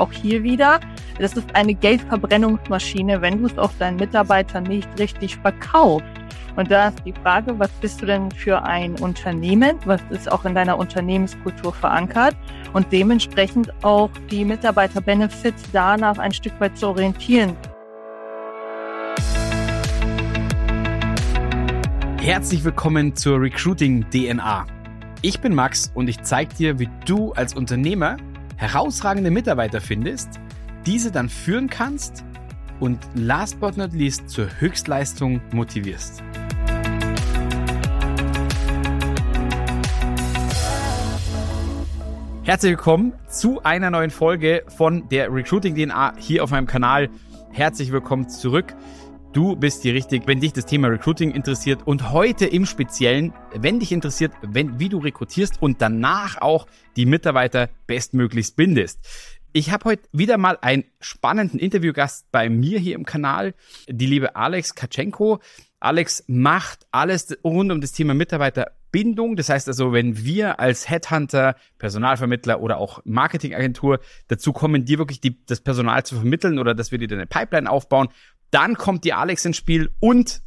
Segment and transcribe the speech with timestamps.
[0.00, 0.80] auch hier wieder.
[1.18, 6.06] Das ist eine Geldverbrennungsmaschine, wenn du es auch deinen Mitarbeitern nicht richtig verkaufst.
[6.56, 9.76] Und da ist die Frage, was bist du denn für ein Unternehmen?
[9.84, 12.34] Was ist auch in deiner Unternehmenskultur verankert?
[12.72, 17.56] Und dementsprechend auch die Mitarbeiter-Benefits danach ein Stück weit zu orientieren.
[22.20, 24.66] Herzlich willkommen zur Recruiting DNA.
[25.22, 28.16] Ich bin Max und ich zeige dir, wie du als Unternehmer
[28.60, 30.38] herausragende Mitarbeiter findest,
[30.84, 32.22] diese dann führen kannst
[32.78, 36.22] und last but not least zur Höchstleistung motivierst.
[42.42, 47.08] Herzlich willkommen zu einer neuen Folge von der Recruiting DNA hier auf meinem Kanal.
[47.52, 48.74] Herzlich willkommen zurück.
[49.32, 53.78] Du bist hier richtig, wenn dich das Thema Recruiting interessiert und heute im Speziellen, wenn
[53.78, 56.66] dich interessiert, wenn, wie du rekrutierst und danach auch
[56.96, 58.98] die Mitarbeiter bestmöglichst bindest.
[59.52, 63.54] Ich habe heute wieder mal einen spannenden Interviewgast bei mir hier im Kanal,
[63.88, 65.38] die liebe Alex Katschenko.
[65.78, 69.36] Alex macht alles rund um das Thema Mitarbeiterbindung.
[69.36, 75.20] Das heißt also, wenn wir als Headhunter, Personalvermittler oder auch Marketingagentur dazu kommen, dir wirklich
[75.20, 78.08] die, das Personal zu vermitteln oder dass wir dir eine Pipeline aufbauen,
[78.50, 80.42] dann kommt die Alex ins Spiel und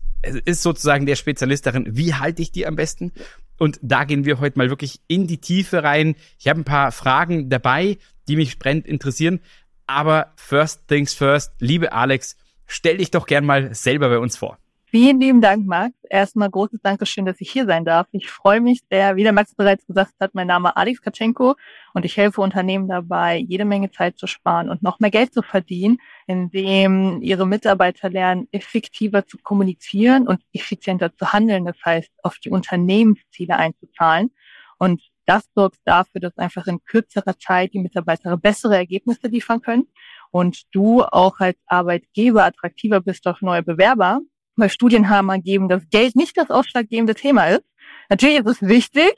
[0.45, 3.11] ist sozusagen der Spezialist darin, wie halte ich die am besten?
[3.57, 6.15] Und da gehen wir heute mal wirklich in die Tiefe rein.
[6.39, 9.39] Ich habe ein paar Fragen dabei, die mich brennend interessieren.
[9.85, 14.57] Aber first things first, liebe Alex, stell dich doch gern mal selber bei uns vor.
[14.95, 15.95] Vielen lieben Dank, Max.
[16.07, 18.05] Erstmal großes Dankeschön, dass ich hier sein darf.
[18.11, 19.15] Ich freue mich sehr.
[19.15, 21.55] Wie der Max bereits gesagt hat, mein Name ist Alex Katschenko
[21.95, 25.41] und ich helfe Unternehmen dabei, jede Menge Zeit zu sparen und noch mehr Geld zu
[25.41, 31.65] verdienen, indem ihre Mitarbeiter lernen, effektiver zu kommunizieren und effizienter zu handeln.
[31.65, 34.29] Das heißt, auf die Unternehmensziele einzuzahlen.
[34.77, 39.87] Und das sorgt dafür, dass einfach in kürzerer Zeit die Mitarbeiter bessere Ergebnisse liefern können
[40.29, 44.19] und du auch als Arbeitgeber attraktiver bist auf neue Bewerber,
[44.55, 47.63] weil Studien haben ergeben, dass Geld nicht das ausschlaggebende Thema ist.
[48.09, 49.13] Natürlich ist es wichtig,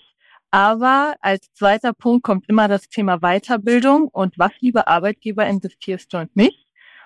[0.52, 6.18] aber als zweiter Punkt kommt immer das Thema Weiterbildung und was, liebe Arbeitgeber, investierst du
[6.18, 6.66] in mich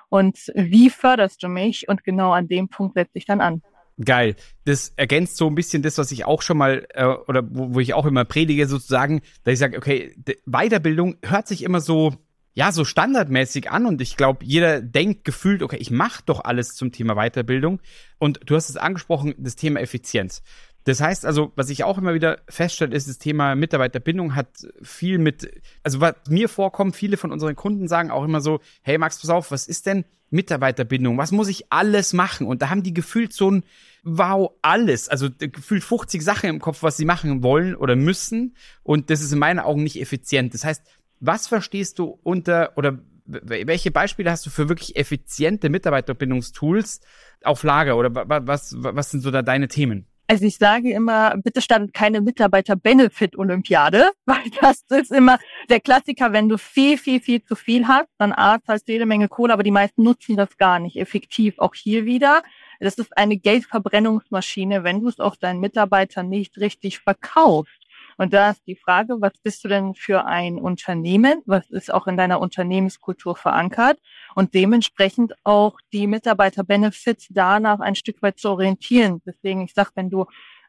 [0.09, 1.88] und wie förderst du mich?
[1.88, 3.62] Und genau an dem Punkt setze ich dann an.
[4.03, 4.35] Geil.
[4.66, 7.79] Das ergänzt so ein bisschen das, was ich auch schon mal, äh, oder wo, wo
[7.79, 12.13] ich auch immer predige, sozusagen, dass ich sage, okay, Weiterbildung hört sich immer so
[12.53, 16.75] ja, so standardmäßig an und ich glaube, jeder denkt gefühlt, okay, ich mache doch alles
[16.75, 17.79] zum Thema Weiterbildung.
[18.17, 20.41] Und du hast es angesprochen, das Thema Effizienz.
[20.85, 24.47] Das heißt also, was ich auch immer wieder feststelle, ist, das Thema Mitarbeiterbindung hat
[24.81, 25.51] viel mit,
[25.83, 29.29] also was mir vorkommt, viele von unseren Kunden sagen auch immer so, hey Max, pass
[29.29, 31.17] auf, was ist denn Mitarbeiterbindung?
[31.17, 32.47] Was muss ich alles machen?
[32.47, 33.63] Und da haben die gefühlt so ein,
[34.03, 38.55] wow, alles, also gefühlt 50 Sachen im Kopf, was sie machen wollen oder müssen.
[38.83, 40.53] Und das ist in meinen Augen nicht effizient.
[40.53, 40.83] Das heißt,
[41.19, 47.02] was verstehst du unter oder welche Beispiele hast du für wirklich effiziente Mitarbeiterbindungstools
[47.44, 50.07] auf Lager oder was, was sind so da deine Themen?
[50.31, 56.47] Also ich sage immer, bitte stand keine Mitarbeiter-Benefit-Olympiade, weil das ist immer der Klassiker, wenn
[56.47, 59.63] du viel, viel, viel zu viel hast, dann A, zahlst du jede Menge Kohle, aber
[59.63, 61.57] die meisten nutzen das gar nicht effektiv.
[61.57, 62.44] Auch hier wieder,
[62.80, 67.78] das ist eine Geldverbrennungsmaschine, wenn du es auch deinen Mitarbeitern nicht richtig verkaufst.
[68.19, 71.41] Und da ist die Frage, was bist du denn für ein Unternehmen?
[71.46, 73.97] Was ist auch in deiner Unternehmenskultur verankert?
[74.35, 79.22] Und dementsprechend auch die Mitarbeiter-Benefits danach ein Stück weit zu orientieren.
[79.25, 80.25] Deswegen, ich sag, wenn du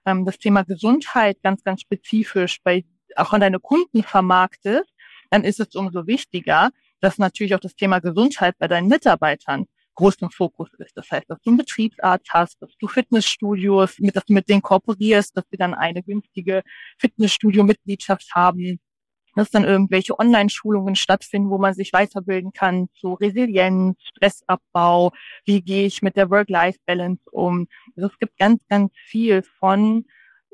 [0.07, 2.85] ähm, das Thema Gesundheit ganz, ganz spezifisch bei
[3.17, 4.89] auch an deine Kunden vermarktest,
[5.31, 9.67] dann ist es umso wichtiger, dass natürlich auch das Thema Gesundheit bei deinen Mitarbeitern
[10.01, 10.97] großen Fokus ist.
[10.97, 14.63] Das heißt, dass du einen Betriebsarzt hast, dass du Fitnessstudios, mit, dass du mit denen
[14.63, 16.63] kooperierst, dass sie dann eine günstige
[16.99, 18.81] Fitnessstudio-Mitgliedschaft haben,
[19.37, 25.13] dass dann irgendwelche Online-Schulungen stattfinden, wo man sich weiterbilden kann zu Resilienz, Stressabbau,
[25.45, 27.69] wie gehe ich mit der Work-Life-Balance um.
[27.97, 30.07] Also es gibt ganz, ganz viel von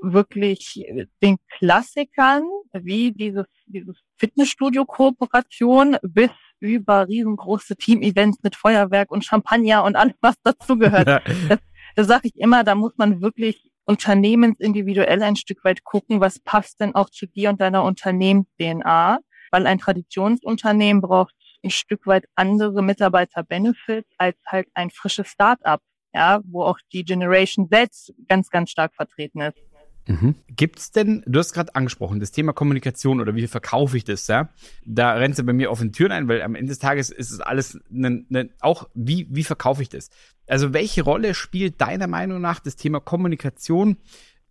[0.02, 0.84] wirklich
[1.22, 2.42] den Klassikern,
[2.72, 10.34] wie dieses, dieses Fitnessstudio-Kooperation bis über riesengroße Team-Events mit Feuerwerk und Champagner und alles, was
[10.42, 11.06] dazugehört.
[11.48, 11.58] das,
[11.94, 16.80] das sage ich immer, da muss man wirklich unternehmensindividuell ein Stück weit gucken, was passt
[16.80, 19.20] denn auch zu dir und deiner Unternehmens-DNA,
[19.50, 25.80] weil ein Traditionsunternehmen braucht ein Stück weit andere Mitarbeiter-Benefits als halt ein frisches Start-up,
[26.12, 27.90] ja, wo auch die Generation Z
[28.28, 29.58] ganz, ganz stark vertreten ist.
[30.06, 30.36] Mhm.
[30.48, 34.50] Gibt's denn, du hast gerade angesprochen, das Thema Kommunikation oder wie verkaufe ich das, ja?
[34.84, 37.32] Da rennt du bei mir auf den Türen ein, weil am Ende des Tages ist
[37.32, 40.10] es alles ne, ne, auch, wie, wie verkaufe ich das?
[40.46, 43.96] Also welche Rolle spielt deiner Meinung nach das Thema Kommunikation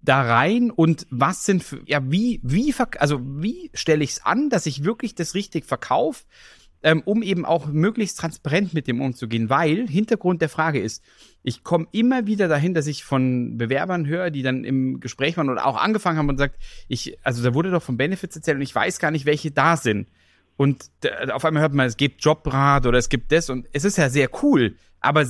[0.02, 4.50] da rein und was sind für, ja, wie, wie, also wie stelle ich es an,
[4.50, 6.26] dass ich wirklich das richtig verkaufe?
[6.86, 11.04] Ähm, um eben auch möglichst transparent mit dem umzugehen, weil Hintergrund der Frage ist,
[11.42, 15.50] ich komme immer wieder dahin, dass ich von Bewerbern höre, die dann im Gespräch waren
[15.50, 18.62] oder auch angefangen haben und sagt, ich, also da wurde doch von Benefits erzählt und
[18.62, 20.08] ich weiß gar nicht, welche da sind.
[20.58, 20.92] Und
[21.34, 24.10] auf einmal hört man, es gibt Jobrat oder es gibt das und es ist ja
[24.10, 25.26] sehr cool, aber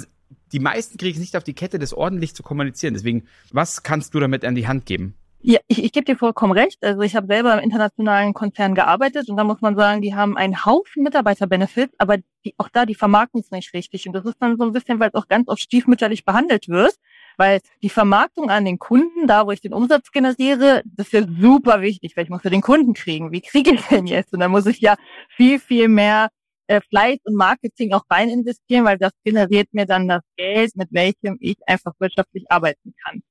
[0.52, 2.96] die meisten kriegen es nicht auf die Kette, das ordentlich zu kommunizieren.
[2.96, 3.24] Deswegen,
[3.54, 5.16] was kannst du damit an die Hand geben?
[5.48, 6.84] Ja, ich, ich gebe dir vollkommen recht.
[6.84, 10.36] Also ich habe selber im internationalen Konzern gearbeitet und da muss man sagen, die haben
[10.38, 14.08] einen Haufen Mitarbeiterbenefits, aber die, auch da, die vermarkten es nicht richtig.
[14.08, 16.96] Und das ist dann so ein bisschen, weil es auch ganz oft stiefmütterlich behandelt wird,
[17.38, 21.28] weil die Vermarktung an den Kunden, da wo ich den Umsatz generiere, das ist ja
[21.40, 23.32] super wichtig, weil ich muss ja den Kunden kriegen.
[23.32, 24.34] Wie kriege ich den jetzt?
[24.34, 24.96] Und da muss ich ja
[25.30, 26.30] viel, viel mehr
[26.66, 30.88] äh, Fleiß und Marketing auch rein investieren, weil das generiert mir dann das Geld, mit
[30.92, 33.22] welchem ich einfach wirtschaftlich arbeiten kann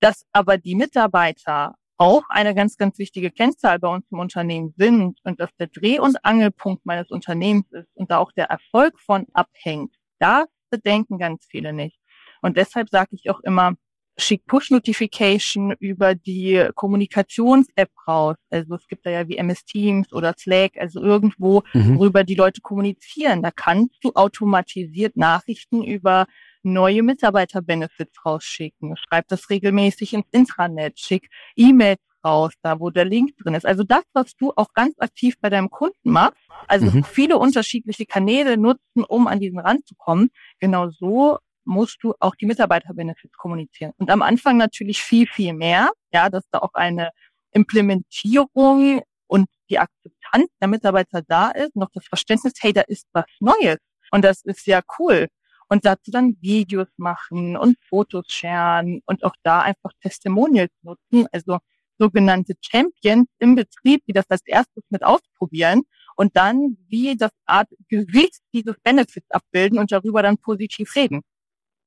[0.00, 5.18] dass aber die Mitarbeiter auch eine ganz, ganz wichtige Kennzahl bei uns im Unternehmen sind
[5.24, 9.26] und dass der Dreh- und Angelpunkt meines Unternehmens ist und da auch der Erfolg von
[9.32, 11.98] abhängt, das bedenken ganz viele nicht.
[12.40, 13.74] Und deshalb sage ich auch immer,
[14.18, 18.36] schick Push-Notification über die Kommunikations-App raus.
[18.50, 21.98] Also es gibt da ja wie MS Teams oder Slack, also irgendwo, mhm.
[21.98, 23.42] worüber die Leute kommunizieren.
[23.42, 26.26] Da kannst du automatisiert Nachrichten über
[26.62, 28.96] neue Mitarbeiter-Benefits rausschicken.
[28.96, 33.66] Schreib das regelmäßig ins Intranet, schick E-Mails raus, da wo der Link drin ist.
[33.66, 37.04] Also das, was du auch ganz aktiv bei deinem Kunden machst, also mhm.
[37.04, 42.34] viele unterschiedliche Kanäle nutzen, um an diesen Rand zu kommen, genau so musst du auch
[42.34, 43.92] die Mitarbeiter-Benefits kommunizieren.
[43.98, 47.10] Und am Anfang natürlich viel, viel mehr, ja, dass da auch eine
[47.52, 53.26] Implementierung und die Akzeptanz der Mitarbeiter da ist, noch das Verständnis, hey, da ist was
[53.40, 53.78] Neues.
[54.10, 55.28] Und das ist ja cool
[55.68, 61.58] und dazu dann Videos machen und Fotos sharen und auch da einfach Testimonials nutzen, also
[61.98, 65.82] sogenannte Champions im Betrieb, die das als erstes mit ausprobieren
[66.16, 71.22] und dann wie das Art Gewicht dieses Benefits abbilden und darüber dann positiv reden.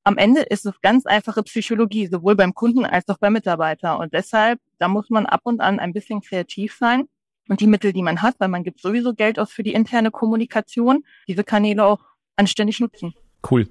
[0.04, 3.98] Am Ende ist es ganz einfache Psychologie, sowohl beim Kunden als auch beim Mitarbeiter.
[3.98, 7.04] Und deshalb, da muss man ab und an ein bisschen kreativ sein
[7.48, 10.10] und die Mittel, die man hat, weil man gibt sowieso Geld aus für die interne
[10.10, 12.00] Kommunikation, diese Kanäle auch
[12.36, 13.14] anständig nutzen.
[13.48, 13.68] Cool.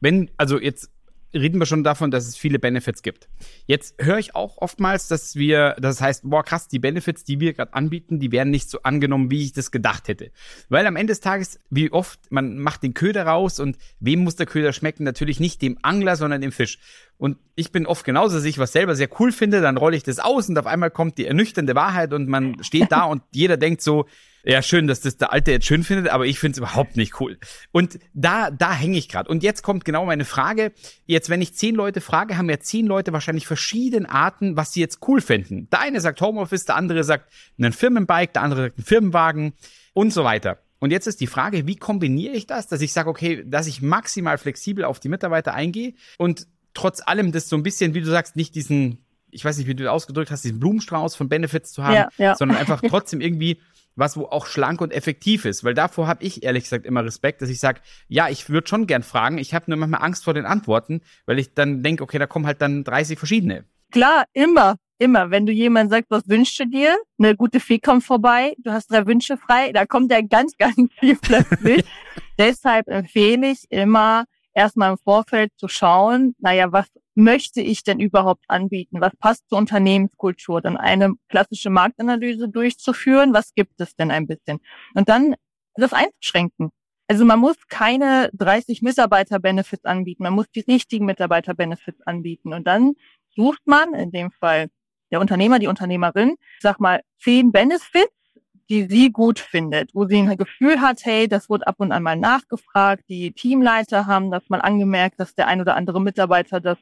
[0.00, 0.90] Wenn, also jetzt
[1.34, 3.28] reden wir schon davon, dass es viele Benefits gibt.
[3.66, 7.52] Jetzt höre ich auch oftmals, dass wir, das heißt, boah, krass, die Benefits, die wir
[7.52, 10.30] gerade anbieten, die werden nicht so angenommen, wie ich das gedacht hätte.
[10.68, 14.36] Weil am Ende des Tages, wie oft, man macht den Köder raus und wem muss
[14.36, 15.04] der Köder schmecken?
[15.04, 16.78] Natürlich nicht dem Angler, sondern dem Fisch.
[17.18, 20.04] Und ich bin oft genauso, dass ich was selber sehr cool finde, dann rolle ich
[20.04, 23.56] das aus und auf einmal kommt die ernüchternde Wahrheit und man steht da und jeder
[23.56, 24.06] denkt so,
[24.48, 27.20] ja, schön, dass das der Alte jetzt schön findet, aber ich finde es überhaupt nicht
[27.20, 27.36] cool.
[27.70, 29.28] Und da, da hänge ich gerade.
[29.28, 30.72] Und jetzt kommt genau meine Frage.
[31.04, 34.80] Jetzt, wenn ich zehn Leute frage, haben ja zehn Leute wahrscheinlich verschiedene Arten, was sie
[34.80, 35.68] jetzt cool finden.
[35.70, 39.52] Der eine sagt Homeoffice, der andere sagt einen Firmenbike, der andere sagt einen Firmenwagen
[39.92, 40.56] und so weiter.
[40.78, 43.82] Und jetzt ist die Frage, wie kombiniere ich das, dass ich sage, okay, dass ich
[43.82, 48.06] maximal flexibel auf die Mitarbeiter eingehe und trotz allem das so ein bisschen, wie du
[48.06, 51.72] sagst, nicht diesen, ich weiß nicht, wie du das ausgedrückt hast, diesen Blumenstrauß von Benefits
[51.72, 52.34] zu haben, ja, ja.
[52.34, 53.60] sondern einfach trotzdem irgendwie
[53.98, 57.42] was wo auch schlank und effektiv ist, weil davor habe ich ehrlich gesagt immer Respekt,
[57.42, 60.34] dass ich sage, ja, ich würde schon gern fragen, ich habe nur manchmal Angst vor
[60.34, 63.64] den Antworten, weil ich dann denke, okay, da kommen halt dann 30 verschiedene.
[63.90, 65.30] Klar, immer, immer.
[65.30, 66.96] Wenn du jemand sagst, was wünschst du dir?
[67.18, 70.76] Eine gute Fee kommt vorbei, du hast drei Wünsche frei, da kommt ja ganz, ganz
[71.00, 71.84] viel plötzlich.
[72.38, 74.24] Deshalb empfehle ich immer,
[74.54, 76.86] erstmal im Vorfeld zu schauen, naja, was
[77.18, 79.00] möchte ich denn überhaupt anbieten?
[79.00, 80.60] Was passt zur Unternehmenskultur?
[80.62, 83.34] Dann eine klassische Marktanalyse durchzuführen.
[83.34, 84.60] Was gibt es denn ein bisschen?
[84.94, 85.34] Und dann
[85.74, 86.70] das einzuschränken.
[87.08, 90.22] Also man muss keine 30 Mitarbeiter-Benefits anbieten.
[90.22, 92.52] Man muss die richtigen Mitarbeiter-Benefits anbieten.
[92.54, 92.92] Und dann
[93.34, 94.68] sucht man, in dem Fall
[95.10, 98.12] der Unternehmer, die Unternehmerin, sag mal, zehn Benefits,
[98.68, 102.02] die sie gut findet, wo sie ein Gefühl hat, hey, das wurde ab und an
[102.02, 106.78] mal nachgefragt, die Teamleiter haben das mal angemerkt, dass der ein oder andere Mitarbeiter das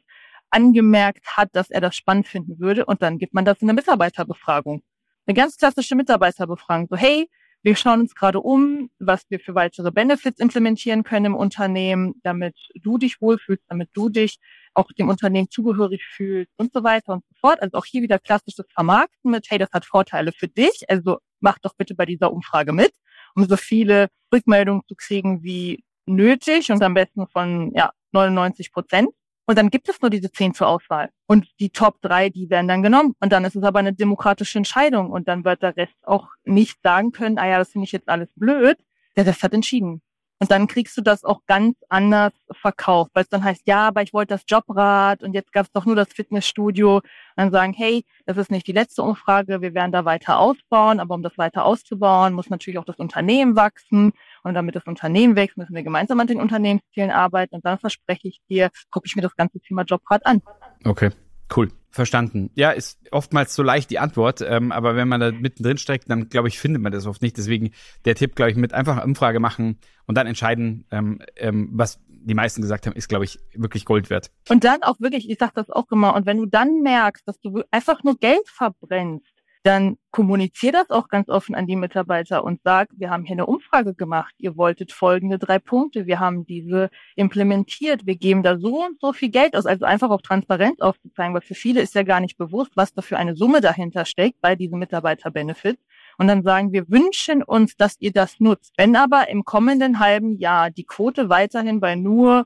[0.49, 3.75] angemerkt hat, dass er das spannend finden würde und dann gibt man das in eine
[3.75, 4.81] Mitarbeiterbefragung.
[5.25, 6.87] Eine ganz klassische Mitarbeiterbefragung.
[6.89, 7.29] So, hey,
[7.63, 12.55] wir schauen uns gerade um, was wir für weitere Benefits implementieren können im Unternehmen, damit
[12.81, 14.39] du dich wohlfühlst, damit du dich
[14.73, 17.61] auch dem Unternehmen zugehörig fühlst und so weiter und so fort.
[17.61, 21.59] Also auch hier wieder klassisches Vermarkten mit, hey, das hat Vorteile für dich, also mach
[21.59, 22.93] doch bitte bei dieser Umfrage mit,
[23.35, 29.09] um so viele Rückmeldungen zu kriegen wie nötig und am besten von ja, 99 Prozent.
[29.47, 31.09] Und dann gibt es nur diese zehn zur Auswahl.
[31.25, 33.15] Und die Top drei, die werden dann genommen.
[33.21, 35.09] Und dann ist es aber eine demokratische Entscheidung.
[35.09, 38.09] Und dann wird der Rest auch nicht sagen können, ah ja, das finde ich jetzt
[38.09, 38.77] alles blöd.
[39.15, 40.01] Der Rest hat entschieden.
[40.39, 44.03] Und dann kriegst du das auch ganz anders verkauft, weil es dann heißt, ja, aber
[44.03, 46.97] ich wollte das Jobrad und jetzt gab es doch nur das Fitnessstudio.
[46.97, 47.03] Und
[47.35, 51.15] dann sagen, hey, das ist nicht die letzte Umfrage, wir werden da weiter ausbauen, aber
[51.15, 54.13] um das weiter auszubauen, muss natürlich auch das Unternehmen wachsen.
[54.47, 57.55] Und damit das Unternehmen wächst, müssen wir gemeinsam an den Unternehmenszielen arbeiten.
[57.55, 60.41] Und dann verspreche ich dir, gucke ich mir das ganze Thema Jobrat an.
[60.85, 61.11] Okay.
[61.55, 62.49] Cool, verstanden.
[62.55, 66.27] Ja, ist oftmals so leicht die Antwort, ähm, aber wenn man da mittendrin steckt, dann
[66.27, 67.37] glaube ich, findet man das oft nicht.
[67.37, 67.71] Deswegen
[68.03, 72.33] der Tipp, glaube ich, mit einfach Umfrage machen und dann entscheiden, ähm, ähm, was die
[72.33, 74.31] meisten gesagt haben, ist, glaube ich, wirklich Gold wert.
[74.49, 77.39] Und dann auch wirklich, ich sage das auch immer, und wenn du dann merkst, dass
[77.39, 79.31] du einfach nur Geld verbrennst,
[79.63, 83.45] dann kommunizier das auch ganz offen an die Mitarbeiter und sag, wir haben hier eine
[83.45, 88.85] Umfrage gemacht, ihr wolltet folgende drei Punkte, wir haben diese implementiert, wir geben da so
[88.85, 92.03] und so viel Geld aus, also einfach auch Transparenz aufzuzeigen, weil für viele ist ja
[92.03, 95.81] gar nicht bewusst, was da für eine Summe dahinter steckt bei diesen Mitarbeiter-Benefits.
[96.17, 98.73] Und dann sagen wir wünschen uns, dass ihr das nutzt.
[98.77, 102.45] Wenn aber im kommenden halben Jahr die Quote weiterhin bei nur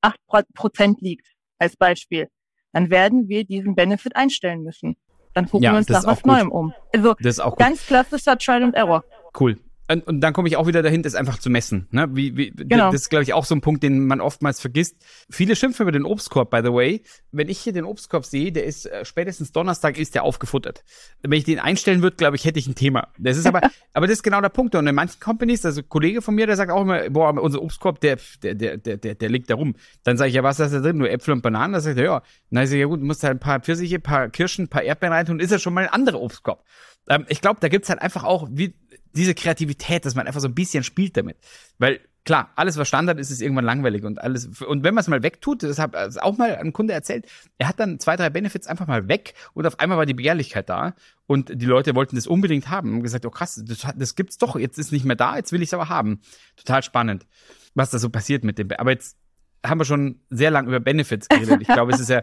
[0.00, 0.20] acht
[0.54, 1.26] Prozent liegt,
[1.58, 2.28] als Beispiel,
[2.72, 4.96] dann werden wir diesen Benefit einstellen müssen.
[5.34, 6.74] Dann gucken ja, wir uns nach was Neuem um.
[6.92, 7.14] Also
[7.56, 9.04] ganz klassischer Trial and Error.
[9.38, 9.58] Cool.
[9.90, 11.88] Und, und dann komme ich auch wieder dahin, das einfach zu messen.
[11.90, 12.08] Ne?
[12.12, 12.92] Wie, wie, genau.
[12.92, 15.04] Das ist, glaube ich, auch so ein Punkt, den man oftmals vergisst.
[15.28, 17.02] Viele schimpfen über den Obstkorb, by the way.
[17.32, 20.84] Wenn ich hier den Obstkorb sehe, der ist äh, spätestens Donnerstag ist der aufgefuttert.
[21.22, 23.08] Wenn ich den einstellen würde, glaube ich, hätte ich ein Thema.
[23.18, 24.76] Das ist aber, aber das ist genau der Punkt.
[24.76, 27.60] Und in manchen Companies, also ein Kollege von mir, der sagt auch immer, boah, unser
[27.60, 29.74] Obstkorb, der, der, der, der, der, der liegt da rum.
[30.04, 30.98] Dann sage ich, ja, was ist da drin?
[30.98, 31.72] Nur Äpfel und Bananen?
[31.72, 32.22] Da sagt er, ja.
[32.50, 34.68] Dann sage ich, ja gut, du musst halt ein paar Pfirsiche, ein paar Kirschen, ein
[34.68, 36.64] paar Erdbeeren rein tun, ist ja schon mal ein anderer Obstkorb.
[37.08, 38.74] Ähm, ich glaube, da gibt's halt einfach auch, wie,
[39.14, 41.36] diese Kreativität, dass man einfach so ein bisschen spielt damit.
[41.78, 45.08] Weil klar, alles was Standard ist, ist irgendwann langweilig und alles und wenn man es
[45.08, 47.26] mal wegtut, das hat also auch mal ein Kunde erzählt,
[47.58, 50.68] er hat dann zwei, drei Benefits einfach mal weg und auf einmal war die Begehrlichkeit
[50.68, 50.94] da
[51.26, 54.56] und die Leute wollten das unbedingt haben und gesagt, oh krass, das, das gibt's doch,
[54.56, 56.20] jetzt ist nicht mehr da, jetzt will ich es aber haben.
[56.56, 57.26] Total spannend,
[57.74, 58.70] was da so passiert mit dem.
[58.72, 59.16] Aber jetzt
[59.64, 61.62] haben wir schon sehr lang über Benefits geredet.
[61.62, 62.22] Ich glaube, es ist ja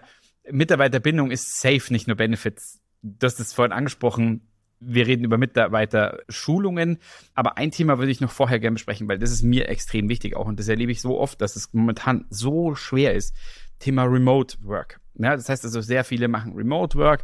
[0.50, 2.80] Mitarbeiterbindung ist safe, nicht nur Benefits.
[3.02, 4.48] Du hast es vorhin angesprochen,
[4.80, 7.00] wir reden über Mitarbeiter-Schulungen,
[7.34, 10.36] aber ein Thema würde ich noch vorher gerne besprechen, weil das ist mir extrem wichtig
[10.36, 13.36] auch und das erlebe ich so oft, dass es momentan so schwer ist.
[13.80, 15.00] Thema Remote Work.
[15.16, 17.24] Ja, das heißt also, sehr viele machen Remote Work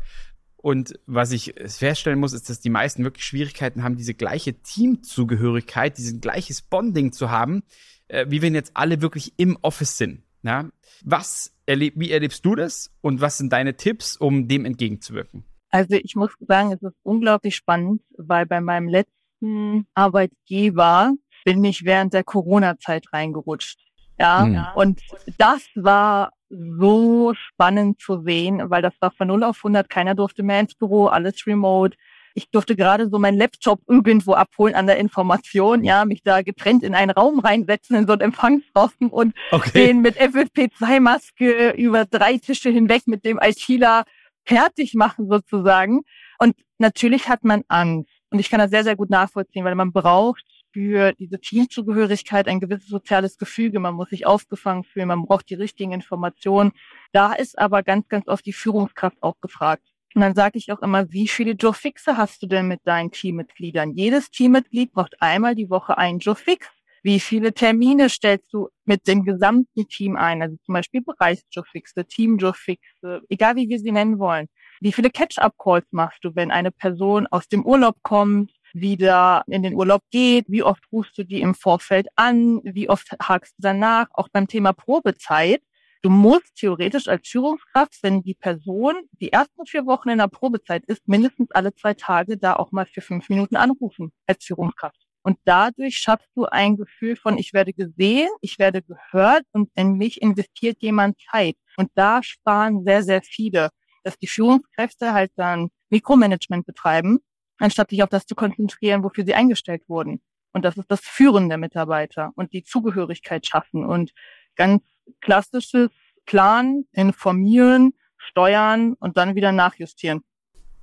[0.64, 5.98] und was ich feststellen muss, ist, dass die meisten wirklich Schwierigkeiten haben, diese gleiche Teamzugehörigkeit,
[5.98, 7.64] dieses gleiches Bonding zu haben,
[8.08, 10.24] äh, wie wenn jetzt alle wirklich im Office sind.
[10.42, 10.70] Ja?
[11.04, 15.44] Was erleb wie erlebst du das und was sind deine Tipps, um dem entgegenzuwirken?
[15.74, 21.14] Also ich muss sagen, es ist unglaublich spannend, weil bei meinem letzten Arbeitgeber
[21.46, 23.80] bin ich während der Corona-Zeit reingerutscht.
[24.20, 24.66] Ja, mhm.
[24.76, 25.02] und
[25.40, 30.44] das war so spannend zu sehen, weil das war von 0 auf 100, keiner durfte
[30.44, 31.98] mehr ins Büro, alles remote.
[32.36, 36.84] Ich durfte gerade so meinen Laptop irgendwo abholen an der Information, ja, mich da getrennt
[36.84, 39.88] in einen Raum reinsetzen, in so einen Empfangsraum und okay.
[39.88, 44.04] den mit FFP2-Maske über drei Tische hinweg mit dem ITler
[44.46, 46.02] fertig machen sozusagen.
[46.40, 48.12] Und natürlich hat man Angst.
[48.30, 52.60] Und ich kann das sehr, sehr gut nachvollziehen, weil man braucht für diese Teamzugehörigkeit ein
[52.60, 53.80] gewisses soziales Gefüge.
[53.80, 56.72] Man muss sich aufgefangen fühlen, man braucht die richtigen Informationen.
[57.12, 59.84] Da ist aber ganz, ganz oft die Führungskraft auch gefragt.
[60.16, 63.12] Und dann sage ich auch immer, wie viele Joe Fixe hast du denn mit deinen
[63.12, 63.94] Teammitgliedern?
[63.94, 66.68] Jedes Teammitglied braucht einmal die Woche einen Joe Fix.
[67.06, 70.42] Wie viele Termine stellst du mit dem gesamten Team ein?
[70.42, 74.48] Also zum Beispiel Bereichsjobfixe, Teamjobfixe, egal wie wir sie nennen wollen.
[74.80, 79.74] Wie viele Catch-up-Calls machst du, wenn eine Person aus dem Urlaub kommt, wieder in den
[79.74, 80.46] Urlaub geht?
[80.48, 82.62] Wie oft rufst du die im Vorfeld an?
[82.64, 84.08] Wie oft hakst du danach?
[84.14, 85.62] Auch beim Thema Probezeit.
[86.04, 90.86] Du musst theoretisch als Führungskraft, wenn die Person die ersten vier Wochen in der Probezeit
[90.86, 95.03] ist, mindestens alle zwei Tage da auch mal für fünf Minuten anrufen als Führungskraft.
[95.24, 99.94] Und dadurch schaffst du ein Gefühl von, ich werde gesehen, ich werde gehört und in
[99.94, 101.56] mich investiert jemand Zeit.
[101.78, 103.70] Und da sparen sehr, sehr viele,
[104.04, 107.20] dass die Führungskräfte halt dann Mikromanagement betreiben,
[107.58, 110.22] anstatt sich auf das zu konzentrieren, wofür sie eingestellt wurden.
[110.52, 114.12] Und das ist das Führen der Mitarbeiter und die Zugehörigkeit schaffen und
[114.56, 114.84] ganz
[115.22, 115.90] klassisches
[116.26, 120.22] Plan, informieren, steuern und dann wieder nachjustieren.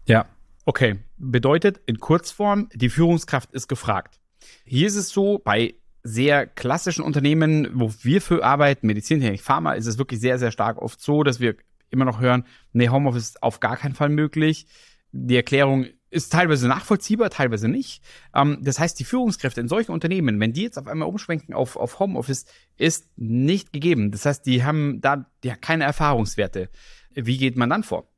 [0.06, 0.26] Ja,
[0.64, 0.99] okay.
[1.16, 4.20] Bedeutet in Kurzform, die Führungskraft ist gefragt.
[4.64, 9.87] Hier ist es so, bei sehr klassischen Unternehmen, wo wir für arbeiten, Medizintechnik, Pharma, ist
[9.87, 11.56] es wirklich sehr, sehr stark oft so, dass wir
[11.90, 14.66] immer noch hören, nee, Homeoffice ist auf gar keinen Fall möglich.
[15.12, 18.02] Die Erklärung ist teilweise nachvollziehbar, teilweise nicht.
[18.35, 21.76] Ähm, das heißt, die Führungskräfte in solchen Unternehmen, wenn die jetzt auf einmal umschwenken auf,
[21.76, 24.11] auf Homeoffice, ist nicht gegeben.
[24.11, 26.68] Das heißt, die haben da ja keine Erfahrungswerte.
[27.14, 28.09] Wie geht man dann vor,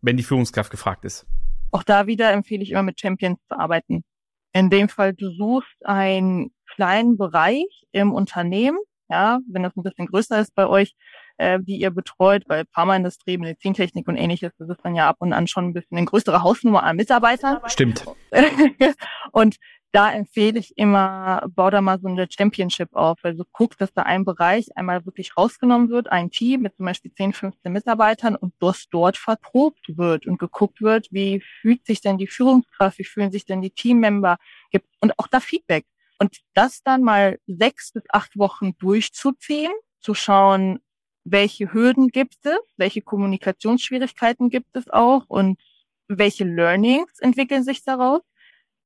[0.00, 1.26] wenn die Führungskraft gefragt ist?
[1.70, 4.04] Auch da wieder empfehle ich immer mit Champions zu arbeiten.
[4.52, 8.78] In dem Fall, du suchst einen kleinen Bereich im Unternehmen,
[9.08, 10.94] ja, wenn das ein bisschen größer ist bei euch,
[11.36, 15.32] äh, die ihr betreut, weil Pharmaindustrie, Medizintechnik und ähnliches, das ist dann ja ab und
[15.32, 17.60] an schon ein bisschen eine größere Hausnummer an Mitarbeitern.
[17.66, 18.04] Stimmt.
[19.32, 19.56] und
[19.92, 23.18] da empfehle ich immer, bau da mal so eine Championship auf.
[23.22, 27.12] Also guck, dass da ein Bereich einmal wirklich rausgenommen wird, ein Team mit zum Beispiel
[27.12, 32.16] 10, 15 Mitarbeitern und das dort verprobt wird und geguckt wird, wie fühlt sich denn
[32.16, 34.38] die Führungskraft, wie fühlen sich denn die Teammember,
[34.70, 35.84] gibt und auch da Feedback.
[36.18, 40.80] Und das dann mal sechs bis acht Wochen durchzuziehen, zu schauen,
[41.24, 45.60] welche Hürden gibt es, welche Kommunikationsschwierigkeiten gibt es auch und
[46.08, 48.22] welche Learnings entwickeln sich daraus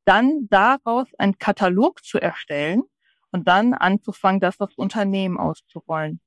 [0.07, 2.83] dann daraus einen Katalog zu erstellen
[3.33, 6.21] und dann anzufangen, das aufs Unternehmen auszurollen.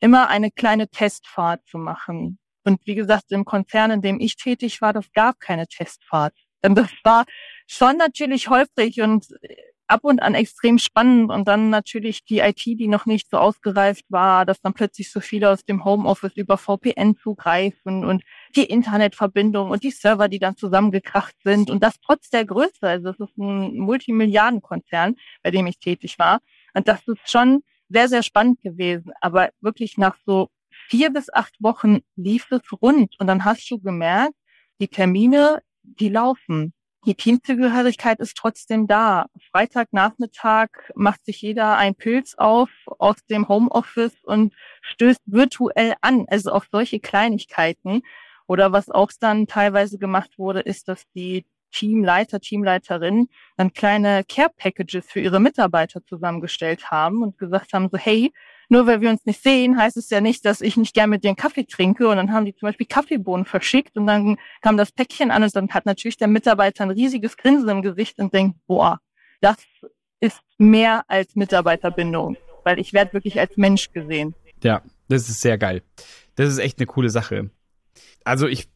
[0.00, 2.38] Immer eine kleine Testfahrt zu machen.
[2.64, 6.34] Und wie gesagt, im Konzern, in dem ich tätig war, das gab keine Testfahrt.
[6.64, 7.24] Denn das war
[7.66, 9.26] schon natürlich holprig und
[9.92, 14.06] ab und an extrem spannend und dann natürlich die IT, die noch nicht so ausgereift
[14.08, 18.22] war, dass dann plötzlich so viele aus dem Homeoffice über VPN zugreifen und
[18.56, 22.80] die Internetverbindung und die Server, die dann zusammengekracht sind und das trotz der Größe.
[22.80, 26.40] Also es ist ein Multimilliardenkonzern, bei dem ich tätig war.
[26.72, 29.12] Und das ist schon sehr, sehr spannend gewesen.
[29.20, 30.48] Aber wirklich nach so
[30.88, 34.34] vier bis acht Wochen lief es rund und dann hast du gemerkt,
[34.80, 36.72] die Termine, die laufen
[37.04, 39.26] die Teamzugehörigkeit ist trotzdem da.
[39.50, 46.26] Freitagnachmittag macht sich jeder ein Pilz auf aus dem Homeoffice und stößt virtuell an.
[46.28, 48.02] Also auf solche Kleinigkeiten.
[48.46, 54.50] Oder was auch dann teilweise gemacht wurde, ist, dass die Teamleiter, Teamleiterinnen dann kleine Care
[54.56, 58.32] Packages für ihre Mitarbeiter zusammengestellt haben und gesagt haben so, hey,
[58.72, 61.24] nur weil wir uns nicht sehen, heißt es ja nicht, dass ich nicht gern mit
[61.24, 62.08] dir einen Kaffee trinke.
[62.08, 65.54] Und dann haben die zum Beispiel Kaffeebohnen verschickt und dann kam das Päckchen an und
[65.54, 68.98] dann hat natürlich der Mitarbeiter ein riesiges Grinsen im Gesicht und denkt, boah,
[69.42, 69.56] das
[70.20, 74.34] ist mehr als Mitarbeiterbindung, weil ich werde wirklich als Mensch gesehen.
[74.64, 75.82] Ja, das ist sehr geil.
[76.36, 77.50] Das ist echt eine coole Sache.
[78.24, 78.70] Also ich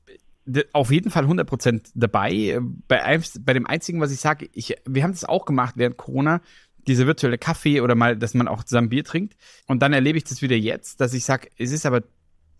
[0.73, 2.61] auf jeden Fall 100% dabei.
[2.87, 6.41] Bei, bei dem einzigen, was ich sage, ich, wir haben das auch gemacht während Corona
[6.87, 9.37] diese virtuelle Kaffee oder mal, dass man auch zusammen Bier trinkt.
[9.67, 12.03] Und dann erlebe ich das wieder jetzt, dass ich sage, es ist aber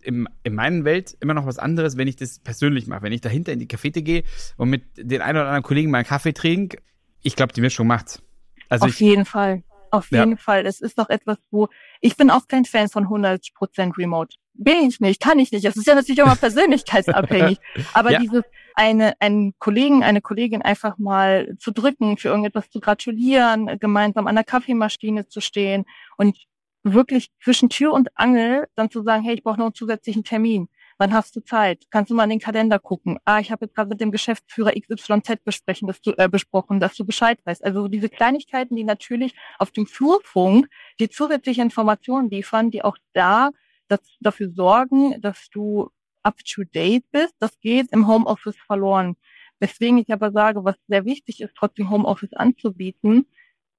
[0.01, 3.03] im, in meiner Welt immer noch was anderes, wenn ich das persönlich mache.
[3.03, 4.23] Wenn ich dahinter in die Cafete gehe
[4.57, 6.79] und mit den ein oder anderen Kollegen mal einen Kaffee trinke,
[7.21, 8.21] ich glaube, die Mischung macht's.
[8.69, 9.63] Also Auf ich, jeden Fall.
[9.91, 10.37] Auf jeden ja.
[10.37, 10.65] Fall.
[10.65, 11.69] Es ist doch etwas, wo
[12.01, 14.35] ich bin auch kein Fan von 100% Remote.
[14.57, 15.65] Bin ich nicht, kann ich nicht.
[15.65, 17.59] Das ist ja natürlich mal persönlichkeitsabhängig.
[17.93, 18.19] Aber ja.
[18.19, 18.43] dieses
[18.73, 24.35] eine, einen Kollegen, eine Kollegin einfach mal zu drücken, für irgendetwas zu gratulieren, gemeinsam an
[24.35, 25.85] der Kaffeemaschine zu stehen
[26.17, 26.37] und
[26.83, 30.69] wirklich zwischen Tür und Angel dann zu sagen, hey, ich brauche noch einen zusätzlichen Termin.
[30.99, 31.85] Wann hast du Zeit?
[31.91, 33.19] Kannst du mal in den Kalender gucken?
[33.23, 36.95] Ah, ich habe jetzt gerade mit dem Geschäftsführer XYZ besprechen, dass du, äh, besprochen, dass
[36.95, 37.63] du Bescheid weißt.
[37.63, 40.67] Also diese Kleinigkeiten, die natürlich auf dem Flurfunk
[40.99, 43.51] die zusätzliche Informationen liefern, die auch da
[43.87, 45.89] das, dafür sorgen, dass du
[46.23, 49.15] up-to-date bist, das geht im Homeoffice verloren.
[49.59, 53.25] Weswegen ich aber sage, was sehr wichtig ist, trotzdem Homeoffice anzubieten,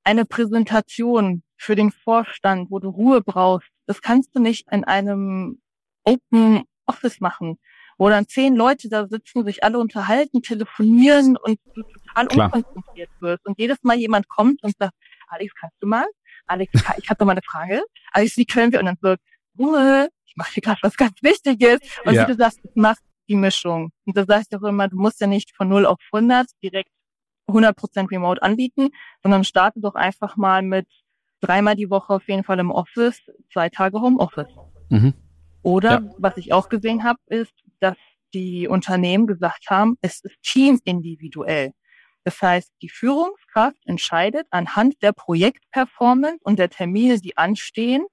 [0.03, 5.61] eine Präsentation für den Vorstand, wo du Ruhe brauchst, das kannst du nicht in einem
[6.05, 7.59] Open Office machen,
[7.99, 12.55] wo dann zehn Leute da sitzen, sich alle unterhalten, telefonieren und du total Klar.
[12.55, 13.47] unkonzentriert wirst.
[13.47, 14.95] Und jedes Mal jemand kommt und sagt,
[15.29, 16.07] Alex, kannst du mal?
[16.47, 17.83] Alex, ich habe da mal eine Frage.
[18.13, 18.81] Alex, wie können wir?
[18.81, 19.21] Und dann wird
[19.59, 21.79] Ruhe, ich mache hier gerade was ganz Wichtiges.
[22.05, 22.23] Und ja.
[22.23, 22.97] wie du sagst, mach
[23.29, 23.91] die Mischung.
[24.07, 26.91] Und das heißt auch immer, du musst ja nicht von 0 auf 100 direkt
[27.49, 28.91] 100% Remote anbieten,
[29.23, 30.87] sondern starte doch einfach mal mit
[31.41, 33.21] dreimal die Woche auf jeden Fall im Office,
[33.53, 34.49] zwei Tage Homeoffice.
[34.91, 35.15] Mhm.
[35.63, 36.15] Oder ja.
[36.19, 37.97] was ich auch gesehen habe, ist, dass
[38.35, 41.73] die Unternehmen gesagt haben, es ist teamindividuell.
[42.25, 48.05] Das heißt, die Führungskraft entscheidet anhand der Projektperformance und der Termine, die anstehen,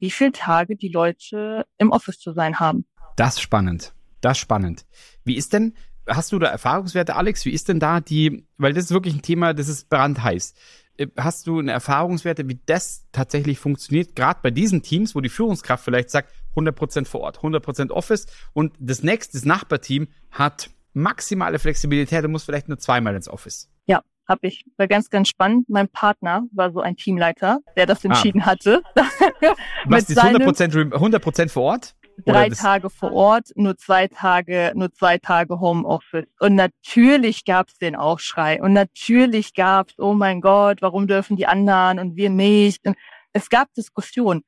[0.00, 2.84] wie viele Tage die Leute im Office zu sein haben.
[3.16, 3.94] Das ist spannend.
[4.20, 4.84] Das ist spannend.
[5.24, 5.74] Wie ist denn,
[6.08, 7.44] hast du da Erfahrungswerte, Alex?
[7.44, 10.54] Wie ist denn da die, weil das ist wirklich ein Thema, das ist brandheiß.
[10.96, 15.28] Äh, hast du eine Erfahrungswerte, wie das tatsächlich funktioniert, gerade bei diesen Teams, wo die
[15.28, 21.58] Führungskraft vielleicht sagt, 100% vor Ort, 100% Office und das nächste, das Nachbarteam hat maximale
[21.58, 23.70] Flexibilität und muss vielleicht nur zweimal ins Office?
[23.86, 24.64] Ja, habe ich.
[24.78, 25.68] War ganz, ganz spannend.
[25.68, 28.08] Mein Partner war so ein Teamleiter, der das ah.
[28.08, 28.46] entschieden ah.
[28.46, 28.82] hatte.
[29.84, 31.94] Was ist 100%, 100 vor Ort?
[32.26, 36.26] Drei Tage vor Ort, nur zwei Tage, nur zwei Tage Homeoffice.
[36.38, 38.60] Und natürlich gab's den Aufschrei.
[38.62, 42.86] Und natürlich gab's, oh mein Gott, warum dürfen die anderen und wir nicht?
[42.86, 42.96] Und
[43.32, 44.42] es gab Diskussionen,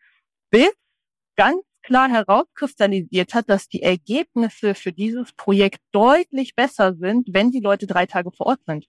[0.50, 0.72] bis
[1.36, 7.60] ganz klar herauskristallisiert hat, dass die Ergebnisse für dieses Projekt deutlich besser sind, wenn die
[7.60, 8.86] Leute drei Tage vor Ort sind.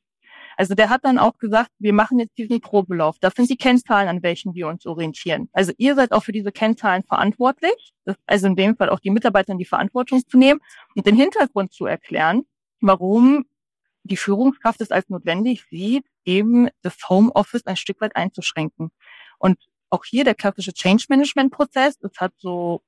[0.58, 3.18] Also der hat dann auch gesagt, wir machen jetzt diesen Probelauf.
[3.20, 5.50] Das sind die Kennzahlen, an welchen wir uns orientieren.
[5.54, 7.94] Also ihr seid auch für diese Kennzahlen verantwortlich.
[8.26, 10.60] Also in dem Fall auch die Mitarbeiter in die Verantwortung zu nehmen
[10.96, 12.44] und den Hintergrund zu erklären,
[12.82, 13.46] warum
[14.04, 18.92] die Führungskraft es als notwendig sieht, eben das Homeoffice ein Stück weit einzuschränken.
[19.40, 19.58] Und
[19.90, 22.82] auch hier der klassische Change Management Prozess, es hat so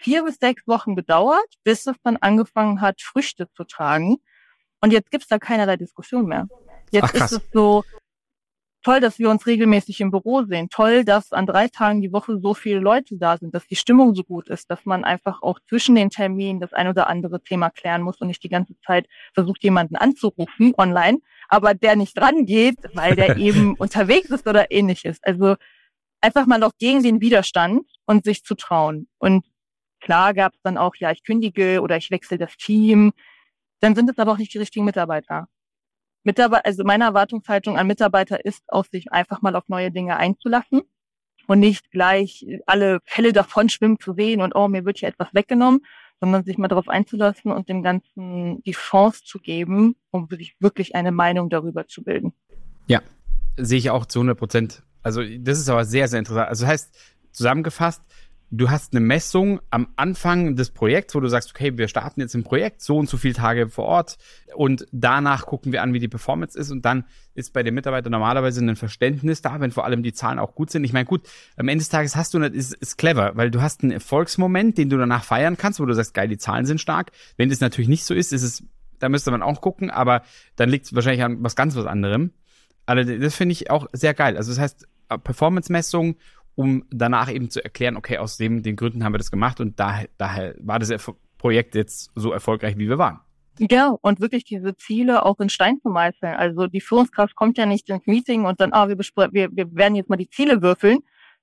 [0.00, 4.16] vier bis sechs Wochen gedauert, bis es dann angefangen hat, Früchte zu tragen.
[4.80, 6.46] Und jetzt gibt's da keinerlei Diskussion mehr.
[6.94, 7.82] Jetzt Ach, ist es so,
[8.84, 10.68] toll, dass wir uns regelmäßig im Büro sehen.
[10.68, 14.14] Toll, dass an drei Tagen die Woche so viele Leute da sind, dass die Stimmung
[14.14, 17.70] so gut ist, dass man einfach auch zwischen den Terminen das ein oder andere Thema
[17.70, 22.44] klären muss und nicht die ganze Zeit versucht, jemanden anzurufen online, aber der nicht dran
[22.46, 25.18] geht, weil der eben unterwegs ist oder ähnliches.
[25.22, 25.56] Also
[26.20, 29.08] einfach mal auch gegen den Widerstand und sich zu trauen.
[29.18, 29.46] Und
[30.00, 33.12] klar gab es dann auch, ja, ich kündige oder ich wechsle das Team.
[33.80, 35.48] Dann sind es aber auch nicht die richtigen Mitarbeiter.
[36.24, 40.82] Mitarbeiter, also meine Erwartungshaltung an Mitarbeiter ist auch, sich einfach mal auf neue Dinge einzulassen
[41.46, 45.28] und nicht gleich alle Fälle davon schwimmen zu sehen und oh, mir wird hier etwas
[45.32, 45.80] weggenommen,
[46.20, 50.94] sondern sich mal darauf einzulassen und dem Ganzen die Chance zu geben, um sich wirklich
[50.94, 52.32] eine Meinung darüber zu bilden.
[52.86, 53.02] Ja,
[53.56, 54.82] sehe ich auch zu 100 Prozent.
[55.02, 56.48] Also das ist aber sehr, sehr interessant.
[56.48, 56.98] Also das heißt,
[57.32, 58.02] zusammengefasst,
[58.56, 62.34] du hast eine Messung am Anfang des Projekts, wo du sagst, okay, wir starten jetzt
[62.34, 64.16] im Projekt, so und so viele Tage vor Ort
[64.54, 68.12] und danach gucken wir an, wie die Performance ist und dann ist bei den Mitarbeitern
[68.12, 70.84] normalerweise ein Verständnis da, wenn vor allem die Zahlen auch gut sind.
[70.84, 71.22] Ich meine, gut,
[71.56, 74.88] am Ende des Tages hast du, ist, ist clever, weil du hast einen Erfolgsmoment, den
[74.88, 77.10] du danach feiern kannst, wo du sagst, geil, die Zahlen sind stark.
[77.36, 78.62] Wenn das natürlich nicht so ist, ist es,
[79.00, 80.22] da müsste man auch gucken, aber
[80.54, 82.30] dann liegt es wahrscheinlich an was ganz was anderem.
[82.86, 84.36] Also das finde ich auch sehr geil.
[84.36, 86.16] Also das heißt, Performance-Messung
[86.54, 89.78] um danach eben zu erklären, okay, aus dem, den Gründen haben wir das gemacht und
[89.80, 90.90] daher, daher war das
[91.38, 93.20] Projekt jetzt so erfolgreich, wie wir waren.
[93.58, 96.34] Ja, und wirklich diese Ziele auch in Stein zu meißeln.
[96.34, 99.94] Also die Führungskraft kommt ja nicht ins Meeting und dann, ah, wir, wir, wir werden
[99.94, 100.98] jetzt mal die Ziele würfeln,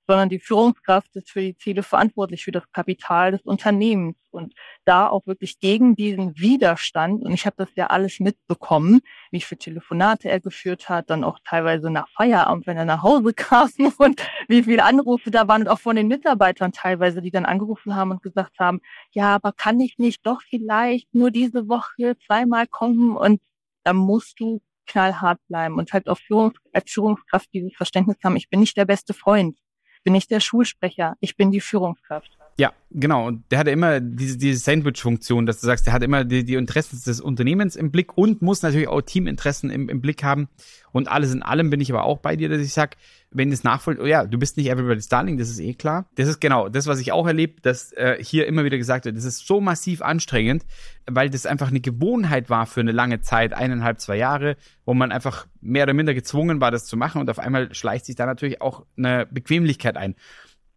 [0.07, 4.53] sondern die Führungskraft ist für die Ziele verantwortlich, für das Kapital des Unternehmens und
[4.85, 7.23] da auch wirklich gegen diesen Widerstand.
[7.23, 11.39] Und ich habe das ja alles mitbekommen, wie viele Telefonate er geführt hat, dann auch
[11.45, 15.67] teilweise nach Feierabend, wenn er nach Hause kam und wie viele Anrufe da waren und
[15.67, 19.79] auch von den Mitarbeitern teilweise, die dann angerufen haben und gesagt haben, ja, aber kann
[19.79, 23.41] ich nicht doch vielleicht nur diese Woche zweimal kommen und
[23.83, 28.49] da musst du knallhart bleiben und halt auch Führungs als Führungskraft dieses Verständnis haben, ich
[28.49, 29.57] bin nicht der beste Freund
[30.03, 32.37] bin ich der Schulsprecher, ich bin die Führungskraft.
[32.57, 33.27] Ja, genau.
[33.27, 36.55] Und der hatte immer diese, diese Sandwich-Funktion, dass du sagst, der hat immer die, die
[36.55, 40.47] Interessen des Unternehmens im Blick und muss natürlich auch Teaminteressen im, im Blick haben.
[40.91, 42.97] Und alles in allem bin ich aber auch bei dir, dass ich sag,
[43.31, 46.05] wenn es nachfolgt, oh ja, du bist nicht everybody's darling, das ist eh klar.
[46.15, 49.15] Das ist genau das, was ich auch erlebt, dass äh, hier immer wieder gesagt wird,
[49.15, 50.65] das ist so massiv anstrengend,
[51.09, 55.13] weil das einfach eine Gewohnheit war für eine lange Zeit, eineinhalb, zwei Jahre, wo man
[55.13, 58.25] einfach mehr oder minder gezwungen war, das zu machen und auf einmal schleicht sich da
[58.25, 60.15] natürlich auch eine Bequemlichkeit ein.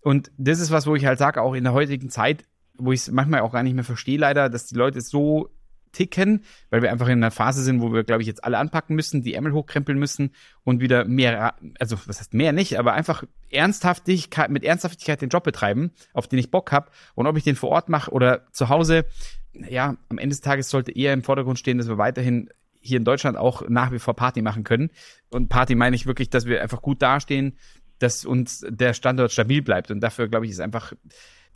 [0.04, 2.44] Und das ist was, wo ich halt sage, auch in der heutigen Zeit,
[2.76, 5.48] wo ich es manchmal auch gar nicht mehr verstehe, leider, dass die Leute so
[5.92, 8.94] ticken, weil wir einfach in einer Phase sind, wo wir, glaube ich, jetzt alle anpacken
[8.96, 13.24] müssen, die Ärmel hochkrempeln müssen und wieder mehr, also was heißt mehr nicht, aber einfach
[13.48, 16.90] Ernsthaftigkeit, mit Ernsthaftigkeit den Job betreiben, auf den ich Bock habe.
[17.14, 19.06] Und ob ich den vor Ort mache oder zu Hause,
[19.54, 22.50] ja, am Ende des Tages sollte eher im Vordergrund stehen, dass wir weiterhin
[22.84, 24.90] hier in Deutschland auch nach wie vor Party machen können.
[25.30, 27.56] Und Party meine ich wirklich, dass wir einfach gut dastehen,
[27.98, 29.90] dass uns der Standort stabil bleibt.
[29.90, 30.92] Und dafür, glaube ich, ist einfach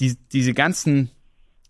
[0.01, 1.11] die, diese ganzen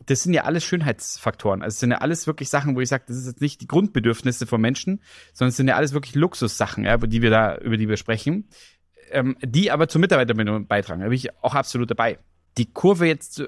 [0.07, 1.63] das sind ja alles Schönheitsfaktoren.
[1.63, 3.67] Also es sind ja alles wirklich Sachen, wo ich sage, das ist jetzt nicht die
[3.67, 5.03] Grundbedürfnisse von Menschen,
[5.33, 8.49] sondern es sind ja alles wirklich Luxussachen, ja, die wir da, über die wir sprechen,
[9.11, 11.01] ähm, die aber zur Mitarbeiterbindung beitragen.
[11.01, 12.19] Da bin ich auch absolut dabei.
[12.57, 13.43] Die Kurve jetzt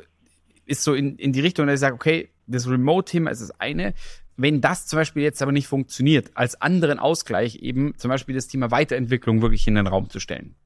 [0.67, 3.95] ist so in, in die Richtung, dass ich sage, okay, das Remote-Thema ist das eine.
[4.37, 8.49] Wenn das zum Beispiel jetzt aber nicht funktioniert, als anderen Ausgleich eben zum Beispiel das
[8.49, 10.57] Thema Weiterentwicklung wirklich in den Raum zu stellen.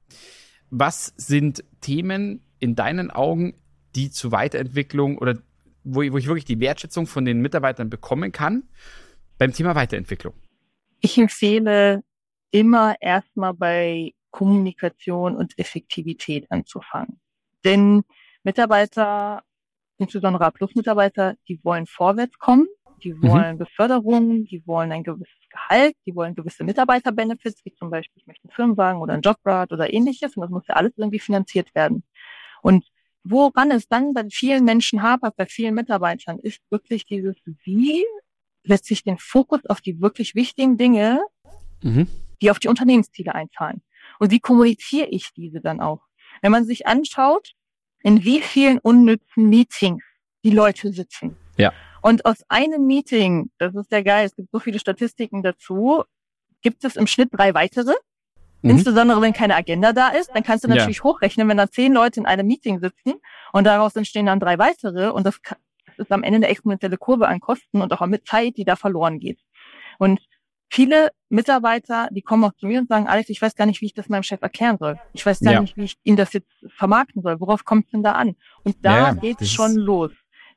[0.77, 3.55] Was sind Themen in deinen Augen,
[3.95, 5.39] die zu Weiterentwicklung oder
[5.85, 8.65] wo ich, wo ich wirklich die Wertschätzung von den Mitarbeitern bekommen kann
[9.39, 10.35] beim Thema Weiterentwicklung?
[10.99, 12.03] Ich empfehle
[12.51, 17.21] immer erstmal bei Kommunikation und Effektivität anzufangen.
[17.65, 18.03] Denn
[18.43, 19.45] Mitarbeiter,
[19.99, 22.67] insbesondere A-Plus-Mitarbeiter, die wollen vorwärts kommen,
[23.05, 23.23] die mhm.
[23.23, 23.59] wollen mhm.
[23.59, 28.49] Beförderung, die wollen ein gewisses Gehalt, die wollen gewisse Mitarbeiterbenefits, wie zum Beispiel, ich möchte
[28.49, 30.37] einen Firmenwagen oder ein Jobrad oder ähnliches.
[30.37, 32.03] Und das muss ja alles irgendwie finanziert werden.
[32.63, 32.85] Und
[33.23, 38.05] woran es dann bei vielen Menschen hapert, bei vielen Mitarbeitern, ist wirklich dieses, wie
[38.65, 41.21] setze ich den Fokus auf die wirklich wichtigen Dinge,
[41.83, 42.09] mhm.
[42.41, 43.83] die auf die Unternehmensziele einzahlen.
[44.19, 46.01] Und wie kommuniziere ich diese dann auch?
[46.41, 47.53] Wenn man sich anschaut,
[48.03, 50.03] in wie vielen unnützen Meetings
[50.45, 51.37] die Leute sitzen.
[51.57, 51.73] Ja.
[52.05, 56.05] Und aus einem Meeting, das ist der geil, es gibt so viele Statistiken dazu,
[56.61, 57.95] gibt es im Schnitt drei weitere.
[58.61, 58.73] Mhm.
[58.73, 61.05] Insbesondere wenn keine Agenda da ist, dann kannst du natürlich ja.
[61.05, 63.15] hochrechnen, wenn da zehn Leute in einem Meeting sitzen
[63.55, 65.41] und daraus entstehen dann drei weitere und das
[65.97, 69.19] ist am Ende eine exponentielle Kurve an Kosten und auch mit Zeit, die da verloren
[69.19, 69.41] geht.
[69.99, 70.21] Und
[70.69, 73.87] viele Mitarbeiter, die kommen auch zu mir und sagen, Alex, ich weiß gar nicht, wie
[73.87, 75.01] ich das meinem Chef erklären soll.
[75.15, 75.61] Ich weiß gar ja.
[75.63, 77.41] nicht, wie ich ihn das jetzt vermarkten soll.
[77.41, 78.37] Worauf kommt es denn da an?
[78.63, 80.11] Und da ja, geht es schon los.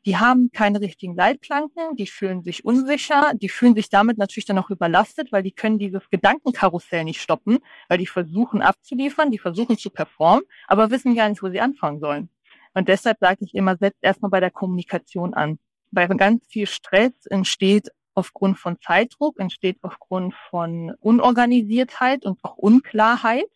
[0.07, 4.57] Die haben keine richtigen Leitplanken, die fühlen sich unsicher, die fühlen sich damit natürlich dann
[4.57, 9.77] auch überlastet, weil die können dieses Gedankenkarussell nicht stoppen, weil die versuchen abzuliefern, die versuchen
[9.77, 12.29] zu performen, aber wissen gar nicht, wo sie anfangen sollen.
[12.73, 15.59] Und deshalb sage ich immer, setzt erstmal bei der Kommunikation an.
[15.91, 23.49] Weil ganz viel Stress entsteht aufgrund von Zeitdruck, entsteht aufgrund von Unorganisiertheit und auch Unklarheit.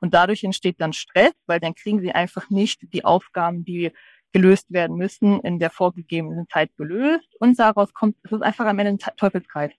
[0.00, 3.92] Und dadurch entsteht dann Stress, weil dann kriegen sie einfach nicht die Aufgaben, die
[4.32, 7.28] gelöst werden müssen, in der vorgegebenen Zeit gelöst.
[7.40, 9.72] Und daraus kommt, es ist einfach am Ende ein Teufelskreis.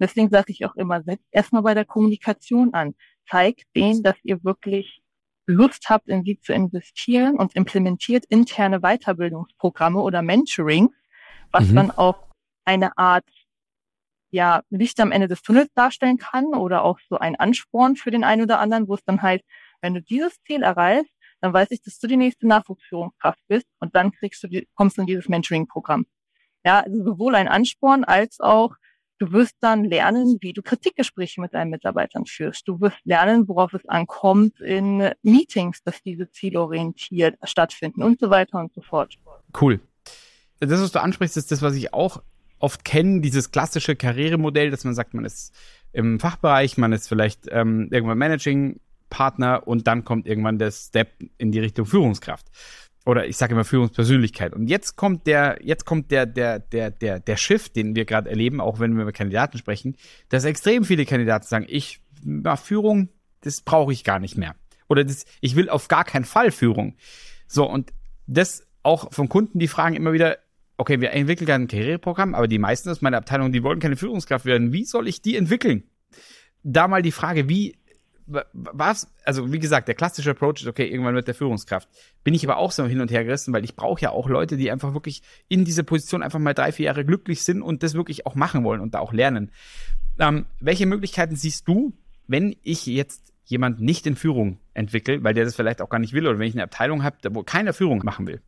[0.00, 2.94] Deswegen sage ich auch immer, setzt erstmal bei der Kommunikation an.
[3.30, 5.02] Zeigt denen, dass ihr wirklich
[5.46, 10.90] Lust habt, in sie zu investieren und implementiert interne Weiterbildungsprogramme oder Mentoring,
[11.52, 11.76] was mhm.
[11.76, 12.26] dann auch
[12.64, 13.28] eine Art
[14.30, 18.24] ja, Licht am Ende des Tunnels darstellen kann oder auch so ein Ansporn für den
[18.24, 19.44] einen oder anderen, wo es dann heißt,
[19.80, 21.13] wenn du dieses Ziel erreichst,
[21.44, 24.96] dann weiß ich, dass du die nächste Nachwuchsführungskraft bist und dann kriegst du die, kommst
[24.96, 26.06] du in dieses Mentoring-Programm.
[26.64, 28.74] Ja, also sowohl ein Ansporn als auch
[29.18, 32.66] du wirst dann lernen, wie du Kritikgespräche mit deinen Mitarbeitern führst.
[32.66, 38.58] Du wirst lernen, worauf es ankommt in Meetings, dass diese zielorientiert stattfinden und so weiter
[38.58, 39.18] und so fort.
[39.60, 39.80] Cool.
[40.60, 42.22] Das, was du ansprichst, ist das, was ich auch
[42.58, 45.54] oft kennen, dieses klassische Karrieremodell, dass man sagt, man ist
[45.92, 48.16] im Fachbereich, man ist vielleicht ähm, irgendwann
[49.14, 52.46] Managing-Partner und dann kommt irgendwann der Step in die Richtung Führungskraft.
[53.06, 54.54] Oder ich sage immer Führungspersönlichkeit.
[54.54, 58.30] Und jetzt kommt der, jetzt kommt der, der, der, der, der Shift, den wir gerade
[58.30, 59.96] erleben, auch wenn wir über Kandidaten sprechen,
[60.30, 63.10] dass extrem viele Kandidaten sagen, ich, na, Führung,
[63.42, 64.54] das brauche ich gar nicht mehr.
[64.88, 66.96] Oder das, ich will auf gar keinen Fall Führung.
[67.46, 67.92] So, und
[68.26, 70.38] das auch von Kunden, die fragen immer wieder,
[70.78, 74.46] okay, wir entwickeln ein Karriereprogramm, aber die meisten aus meiner Abteilung, die wollen keine Führungskraft
[74.46, 74.72] werden.
[74.72, 75.84] Wie soll ich die entwickeln?
[76.62, 77.76] Da mal die Frage, wie
[78.26, 81.88] was, also wie gesagt, der klassische Approach ist, okay, irgendwann wird der Führungskraft.
[82.22, 84.56] Bin ich aber auch so hin und her gerissen, weil ich brauche ja auch Leute,
[84.56, 87.94] die einfach wirklich in dieser Position einfach mal drei, vier Jahre glücklich sind und das
[87.94, 89.50] wirklich auch machen wollen und da auch lernen.
[90.18, 91.92] Ähm, welche Möglichkeiten siehst du,
[92.26, 96.14] wenn ich jetzt jemand nicht in Führung entwickle, weil der das vielleicht auch gar nicht
[96.14, 98.40] will, oder wenn ich eine Abteilung habe, wo keiner Führung machen will?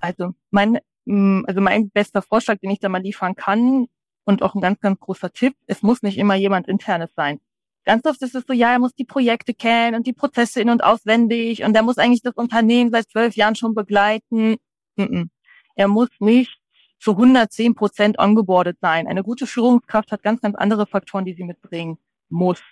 [0.00, 3.86] Also mein Mm, also mein bester Vorschlag, den ich da mal liefern kann
[4.24, 7.40] und auch ein ganz, ganz großer Tipp, es muss nicht immer jemand internes sein.
[7.84, 10.70] Ganz oft ist es so, ja, er muss die Projekte kennen und die Prozesse in-
[10.70, 14.56] und auswendig und er muss eigentlich das Unternehmen seit zwölf Jahren schon begleiten.
[14.96, 16.58] Er muss nicht
[16.98, 19.06] zu 110 Prozent ongeboardet sein.
[19.06, 21.98] Eine gute Führungskraft hat ganz, ganz andere Faktoren, die sie mitbringen
[22.30, 22.62] muss.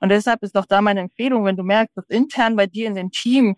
[0.00, 2.96] Und deshalb ist auch da meine Empfehlung, wenn du merkst, dass intern bei dir in
[2.96, 3.56] den Teams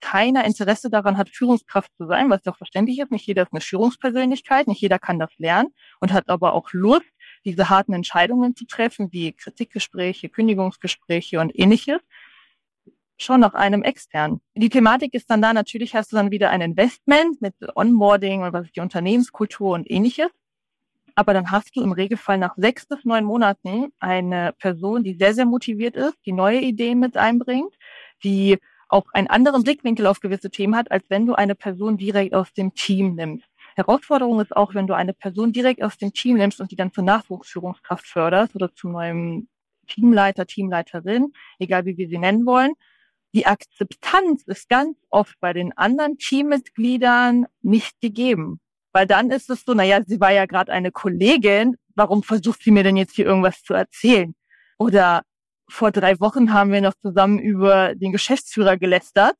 [0.00, 3.12] keiner Interesse daran hat, Führungskraft zu sein, was auch verständlich ist.
[3.12, 5.68] Nicht jeder ist eine Führungspersönlichkeit, nicht jeder kann das lernen
[6.00, 7.06] und hat aber auch Lust,
[7.44, 12.00] diese harten Entscheidungen zu treffen, wie Kritikgespräche, Kündigungsgespräche und ähnliches,
[13.18, 14.40] schon nach einem externen.
[14.54, 18.52] Die Thematik ist dann da, natürlich hast du dann wieder ein Investment mit Onboarding und
[18.52, 20.30] was die Unternehmenskultur und ähnliches.
[21.14, 25.34] Aber dann hast du im Regelfall nach sechs bis neun Monaten eine Person, die sehr,
[25.34, 27.74] sehr motiviert ist, die neue Ideen mit einbringt,
[28.24, 32.34] die auch einen anderen Blickwinkel auf gewisse Themen hat, als wenn du eine Person direkt
[32.34, 33.48] aus dem Team nimmst.
[33.76, 36.92] Herausforderung ist auch, wenn du eine Person direkt aus dem Team nimmst und die dann
[36.92, 39.48] zur Nachwuchsführungskraft förderst oder zu neuem
[39.88, 42.72] Teamleiter, Teamleiterin, egal wie wir sie nennen wollen.
[43.34, 48.60] Die Akzeptanz ist ganz oft bei den anderen Teammitgliedern nicht gegeben.
[48.92, 52.70] Weil dann ist es so, naja, sie war ja gerade eine Kollegin, warum versucht sie
[52.70, 54.34] mir denn jetzt hier irgendwas zu erzählen?
[54.78, 55.22] Oder
[55.68, 59.36] vor drei Wochen haben wir noch zusammen über den Geschäftsführer gelästert,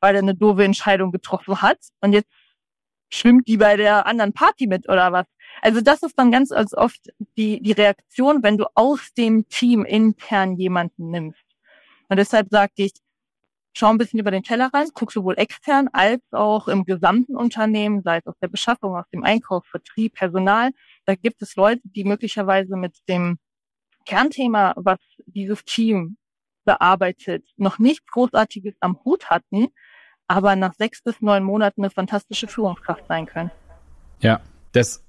[0.00, 1.78] weil er eine doofe Entscheidung getroffen hat.
[2.00, 2.30] Und jetzt
[3.10, 5.26] schwimmt die bei der anderen Party mit oder was.
[5.62, 7.00] Also das ist dann ganz als oft
[7.36, 11.44] die, die Reaktion, wenn du aus dem Team intern jemanden nimmst.
[12.08, 12.92] Und deshalb sagte ich,
[13.72, 18.02] schau ein bisschen über den Teller rein, guck sowohl extern als auch im gesamten Unternehmen,
[18.02, 20.70] sei es aus der Beschaffung, aus dem Einkauf, Vertrieb, Personal.
[21.04, 23.38] Da gibt es Leute, die möglicherweise mit dem
[24.06, 26.16] Kernthema, was dieses Team
[26.64, 29.68] bearbeitet, noch nichts Großartiges am Hut hatten,
[30.28, 33.50] aber nach sechs bis neun Monaten eine fantastische Führungskraft sein können.
[34.20, 34.40] Ja,
[34.72, 35.04] das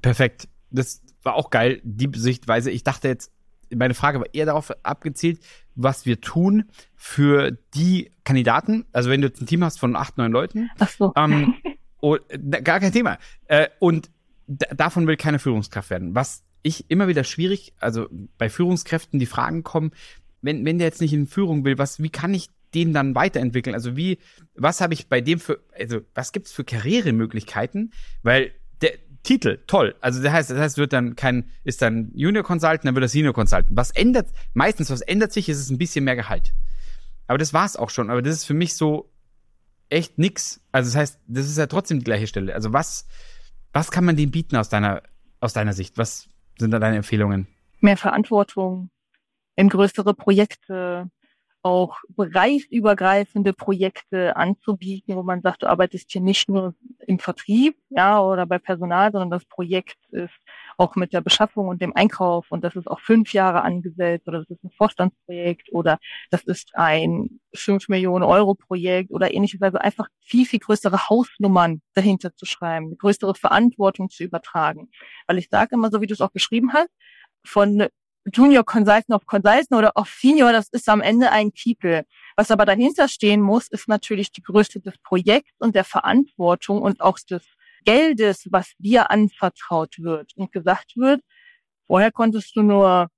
[0.00, 0.48] perfekt.
[0.70, 2.70] Das war auch geil, die Sichtweise.
[2.70, 3.32] Ich dachte jetzt,
[3.74, 5.40] meine Frage war eher darauf abgezielt,
[5.74, 6.64] was wir tun
[6.96, 8.86] für die Kandidaten.
[8.92, 10.70] Also wenn du jetzt ein Team hast von acht, neun Leuten.
[10.78, 11.12] Ach so.
[11.16, 11.54] Ähm,
[12.00, 12.16] oh,
[12.64, 13.18] gar kein Thema.
[13.46, 14.10] Äh, und
[14.46, 16.14] davon will keine Führungskraft werden.
[16.14, 19.92] Was ich immer wieder schwierig, also bei Führungskräften die Fragen kommen,
[20.42, 23.74] wenn, wenn der jetzt nicht in Führung will, was, wie kann ich den dann weiterentwickeln?
[23.74, 24.18] Also wie,
[24.54, 27.92] was habe ich bei dem für, also was gibt's für Karrieremöglichkeiten?
[28.22, 29.94] Weil der, Titel, toll.
[30.00, 33.08] Also das heißt, das heißt, wird dann kein, ist dann Junior Consultant, dann wird er
[33.08, 33.68] Senior Consultant.
[33.76, 36.54] Was ändert, meistens, was ändert sich, ist es ein bisschen mehr Gehalt.
[37.26, 38.10] Aber das war's auch schon.
[38.10, 39.12] Aber das ist für mich so
[39.88, 40.60] echt nix.
[40.72, 42.54] Also das heißt, das ist ja trotzdem die gleiche Stelle.
[42.54, 43.06] Also was,
[43.72, 45.02] was kann man dem bieten aus deiner,
[45.40, 45.98] aus deiner Sicht?
[45.98, 46.28] Was
[46.58, 47.46] sind da deine Empfehlungen?
[47.80, 48.90] Mehr Verantwortung,
[49.56, 51.10] in größere Projekte,
[51.62, 56.74] auch bereichsübergreifende Projekte anzubieten, wo man sagt, du arbeitest hier nicht nur
[57.06, 60.32] im Vertrieb, ja, oder bei Personal, sondern das Projekt ist
[60.78, 64.38] auch mit der Beschaffung und dem Einkauf und das ist auch fünf Jahre angesetzt oder
[64.38, 65.98] das ist ein Vorstandsprojekt oder
[66.30, 71.82] das ist ein fünf Millionen Euro Projekt oder ähnliches, also einfach viel, viel größere Hausnummern
[71.94, 74.90] dahinter zu schreiben, größere Verantwortung zu übertragen.
[75.26, 76.90] Weil ich sage immer, so wie du es auch beschrieben hast,
[77.44, 77.86] von
[78.26, 82.02] Junior Consultant auf Consultant oder auf Senior, das ist am Ende ein Titel.
[82.36, 87.00] Was aber dahinter stehen muss, ist natürlich die Größe des Projekts und der Verantwortung und
[87.00, 87.42] auch des
[87.84, 91.22] Geldes, was dir anvertraut wird und gesagt wird,
[91.86, 93.08] vorher konntest du nur,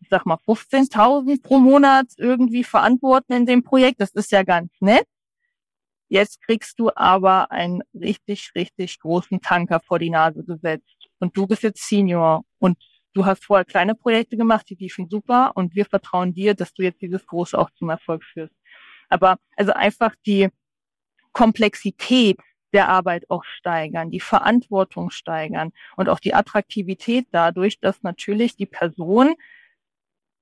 [0.00, 4.00] ich sag mal, 15.000 pro Monat irgendwie verantworten in dem Projekt.
[4.00, 5.06] Das ist ja ganz nett.
[6.08, 11.08] Jetzt kriegst du aber einen richtig, richtig großen Tanker vor die Nase gesetzt.
[11.20, 12.78] Und du bist jetzt Senior und
[13.12, 16.82] du hast vorher kleine Projekte gemacht, die liefen super und wir vertrauen dir, dass du
[16.82, 18.54] jetzt dieses große auch zum Erfolg führst.
[19.08, 20.48] Aber also einfach die
[21.32, 22.38] Komplexität
[22.72, 28.66] der Arbeit auch steigern, die Verantwortung steigern und auch die Attraktivität dadurch, dass natürlich die
[28.66, 29.34] Person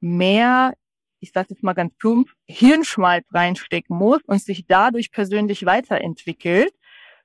[0.00, 0.74] mehr,
[1.20, 6.72] ich sage jetzt mal ganz plump, Hirnschmalz reinstecken muss und sich dadurch persönlich weiterentwickelt,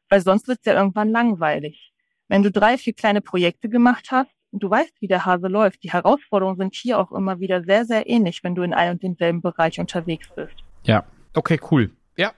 [0.09, 1.91] weil sonst wird es ja irgendwann langweilig.
[2.29, 5.83] Wenn du drei, vier kleine Projekte gemacht hast, du weißt, wie der Hase läuft.
[5.83, 9.03] Die Herausforderungen sind hier auch immer wieder sehr, sehr ähnlich, wenn du in einem und
[9.03, 10.55] demselben Bereich unterwegs bist.
[10.83, 11.91] Ja, okay, cool.
[12.17, 12.33] Ja,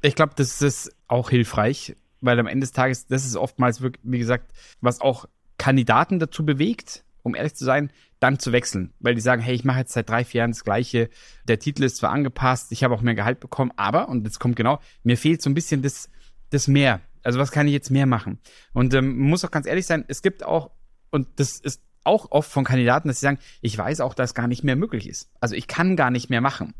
[0.00, 4.02] ich glaube, das ist auch hilfreich, weil am Ende des Tages, das ist oftmals, wirklich,
[4.04, 5.26] wie gesagt, was auch
[5.58, 8.92] Kandidaten dazu bewegt, um ehrlich zu sein, dann zu wechseln.
[9.00, 11.10] Weil die sagen, hey, ich mache jetzt seit drei, vier Jahren das Gleiche.
[11.46, 14.56] Der Titel ist zwar angepasst, ich habe auch mehr Gehalt bekommen, aber, und jetzt kommt
[14.56, 16.10] genau, mir fehlt so ein bisschen das,
[16.50, 17.00] das mehr.
[17.22, 18.38] Also was kann ich jetzt mehr machen?
[18.72, 20.70] Und ähm, muss auch ganz ehrlich sein, es gibt auch
[21.14, 24.48] und das ist auch oft von Kandidaten, dass sie sagen, ich weiß auch, dass gar
[24.48, 25.30] nicht mehr möglich ist.
[25.40, 26.74] Also ich kann gar nicht mehr machen.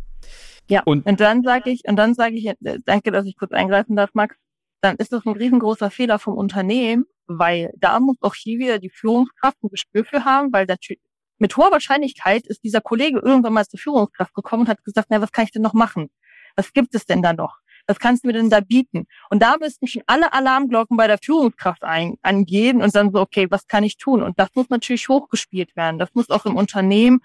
[0.68, 3.52] Ja, und, und dann sage ich, und dann sage ich, äh, danke, dass ich kurz
[3.52, 4.36] eingreifen darf, Max,
[4.80, 8.90] dann ist das ein riesengroßer Fehler vom Unternehmen, weil da muss auch hier wieder die
[8.90, 11.00] Führungskraft ein Gespür für haben, weil natürlich
[11.38, 15.20] mit hoher Wahrscheinlichkeit ist dieser Kollege irgendwann mal zur Führungskraft gekommen und hat gesagt, na,
[15.20, 16.10] was kann ich denn noch machen?
[16.56, 17.58] Was gibt es denn da noch?
[17.86, 19.06] Was kannst du mir denn da bieten?
[19.30, 23.46] Und da müssten schon alle Alarmglocken bei der Führungskraft ein, angehen und dann so, okay,
[23.50, 24.22] was kann ich tun?
[24.22, 25.98] Und das muss natürlich hochgespielt werden.
[25.98, 27.20] Das muss auch im Unternehmen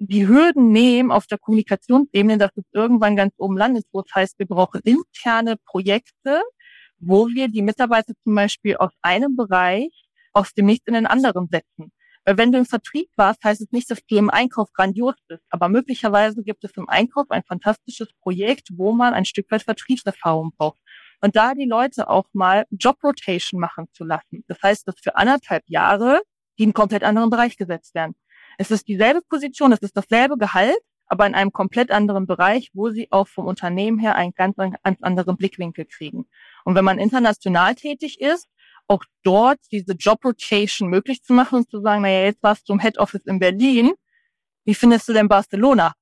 [0.00, 4.38] die Hürden nehmen auf der Kommunikationsebene, dass es irgendwann ganz oben landet, wo es heißt,
[4.38, 6.42] wir brauchen interne Projekte,
[6.98, 11.48] wo wir die Mitarbeiter zum Beispiel aus einem Bereich aus dem Nichts in den anderen
[11.50, 11.92] setzen.
[12.36, 15.42] Wenn du im Vertrieb warst, heißt es nicht, dass du im Einkauf grandios bist.
[15.50, 20.52] Aber möglicherweise gibt es im Einkauf ein fantastisches Projekt, wo man ein Stück weit Vertriebserfahrung
[20.56, 20.78] braucht.
[21.20, 24.44] Und da die Leute auch mal Job Rotation machen zu lassen.
[24.46, 26.20] Das heißt, dass für anderthalb Jahre
[26.58, 28.14] die in einen komplett anderen Bereich gesetzt werden.
[28.58, 32.90] Es ist dieselbe Position, es ist dasselbe Gehalt, aber in einem komplett anderen Bereich, wo
[32.90, 36.26] sie auch vom Unternehmen her einen ganz, ganz anderen Blickwinkel kriegen.
[36.64, 38.46] Und wenn man international tätig ist,
[38.88, 42.72] auch dort diese Job Rotation möglich zu machen und zu sagen, naja, jetzt warst du
[42.72, 43.92] im Head Office in Berlin,
[44.64, 45.92] wie findest du denn Barcelona?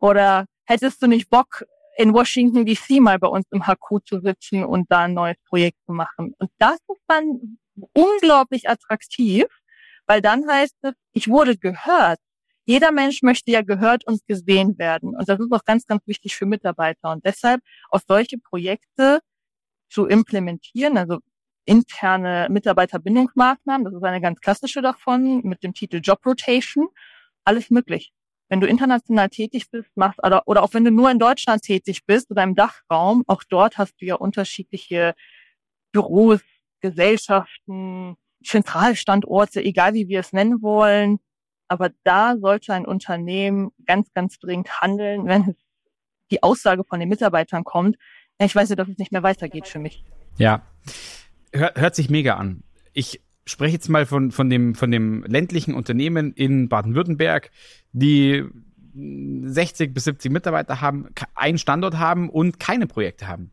[0.00, 1.64] Oder hättest du nicht Bock,
[1.96, 5.78] in Washington DC mal bei uns im HQ zu sitzen und da ein neues Projekt
[5.86, 6.34] zu machen?
[6.38, 7.58] Und das ist dann
[7.92, 9.46] unglaublich attraktiv,
[10.06, 12.18] weil dann heißt es, ich wurde gehört.
[12.64, 15.14] Jeder Mensch möchte ja gehört und gesehen werden.
[15.16, 17.12] Und das ist auch ganz, ganz wichtig für Mitarbeiter.
[17.12, 17.60] Und deshalb
[17.90, 19.20] auf solche Projekte
[19.88, 21.20] zu implementieren, also
[21.66, 23.84] interne Mitarbeiterbindungsmaßnahmen.
[23.84, 26.88] Das ist eine ganz klassische davon mit dem Titel Job Rotation.
[27.44, 28.12] Alles möglich.
[28.48, 32.06] Wenn du international tätig bist, machst oder, oder auch wenn du nur in Deutschland tätig
[32.06, 35.14] bist oder im Dachraum, auch dort hast du ja unterschiedliche
[35.92, 36.40] Büros,
[36.80, 41.18] Gesellschaften, Zentralstandorte, egal wie wir es nennen wollen.
[41.68, 45.56] Aber da sollte ein Unternehmen ganz, ganz dringend handeln, wenn es
[46.30, 47.96] die Aussage von den Mitarbeitern kommt.
[48.38, 50.04] Ich weiß ja, dass es nicht mehr weitergeht für mich.
[50.38, 50.62] Ja,
[51.58, 52.62] hört, hört sich mega an.
[52.92, 57.50] Ich spreche jetzt mal von, von, dem, von dem ländlichen Unternehmen in Baden-Württemberg,
[57.92, 58.44] die
[58.94, 63.50] 60 bis 70 Mitarbeiter haben, einen Standort haben und keine Projekte haben.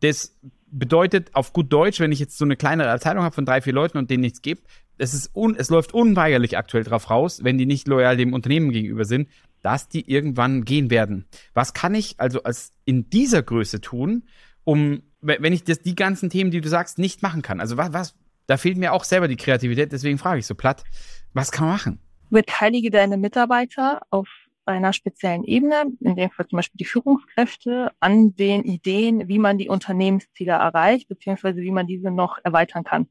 [0.00, 0.36] Das
[0.70, 3.72] bedeutet auf gut Deutsch, wenn ich jetzt so eine kleinere Abteilung habe von drei, vier
[3.72, 4.62] Leuten und denen nichts gebe,
[4.98, 8.70] es, ist un, es läuft unweigerlich aktuell drauf raus, wenn die nicht loyal dem Unternehmen
[8.70, 9.28] gegenüber sind,
[9.62, 11.26] dass die irgendwann gehen werden.
[11.54, 14.24] Was kann ich also als in dieser Größe tun,
[14.64, 17.60] um wenn ich das, die ganzen Themen, die du sagst, nicht machen kann?
[17.60, 18.14] Also was, was,
[18.46, 20.84] Da fehlt mir auch selber die Kreativität, deswegen frage ich so platt,
[21.32, 22.00] was kann man machen?
[22.30, 24.28] Beteilige deine Mitarbeiter auf
[24.64, 29.58] einer speziellen Ebene, in dem Fall zum Beispiel die Führungskräfte, an den Ideen, wie man
[29.58, 33.08] die Unternehmensziele erreicht, beziehungsweise wie man diese noch erweitern kann.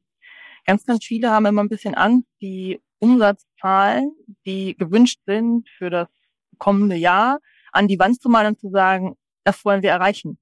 [0.66, 4.12] Ganz, ganz viele haben immer ein bisschen Angst, die Umsatzzahlen,
[4.46, 6.08] die gewünscht sind für das
[6.58, 7.40] kommende Jahr,
[7.72, 10.38] an die Wand zu malen und zu sagen, das wollen wir erreichen.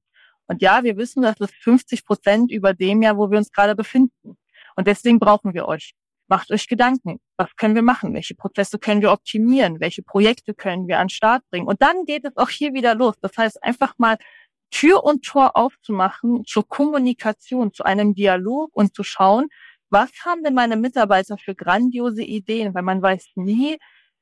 [0.49, 3.75] Und ja, wir wissen, das ist 50 Prozent über dem Jahr, wo wir uns gerade
[3.75, 4.35] befinden.
[4.75, 5.93] Und deswegen brauchen wir euch.
[6.27, 7.19] Macht euch Gedanken.
[7.37, 8.13] Was können wir machen?
[8.15, 9.79] Welche Prozesse können wir optimieren?
[9.79, 11.67] Welche Projekte können wir an den Start bringen?
[11.67, 13.15] Und dann geht es auch hier wieder los.
[13.21, 14.17] Das heißt, einfach mal
[14.71, 19.49] Tür und Tor aufzumachen zur Kommunikation, zu einem Dialog und zu schauen,
[19.91, 22.73] was haben denn meine Mitarbeiter für grandiose Ideen?
[22.73, 23.77] Weil man weiß nie,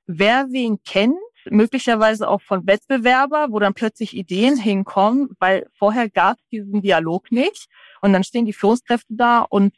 [0.05, 1.17] wer wen kennt,
[1.51, 7.31] möglicherweise auch von Wettbewerber, wo dann plötzlich Ideen hinkommen, weil vorher gab es diesen Dialog
[7.31, 7.67] nicht.
[8.01, 9.73] Und dann stehen die Führungskräfte da und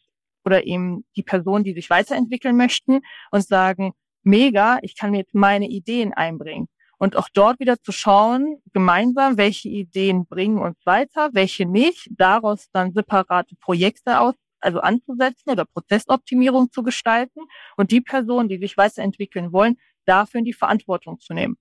[0.45, 3.01] oder eben die Personen, die sich weiterentwickeln möchten
[3.31, 3.93] und sagen,
[4.23, 6.67] mega, ich kann mir jetzt meine Ideen einbringen.
[6.97, 12.69] Und auch dort wieder zu schauen, gemeinsam, welche Ideen bringen uns weiter, welche nicht, daraus
[12.73, 17.39] dann separate Projekte aus, also anzusetzen oder Prozessoptimierung zu gestalten
[17.77, 21.57] und die Personen, die sich weiterentwickeln wollen, dafür in die Verantwortung zu nehmen.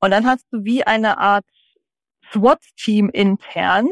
[0.00, 1.44] Und dann hast du wie eine Art
[2.32, 3.88] SWAT-Team intern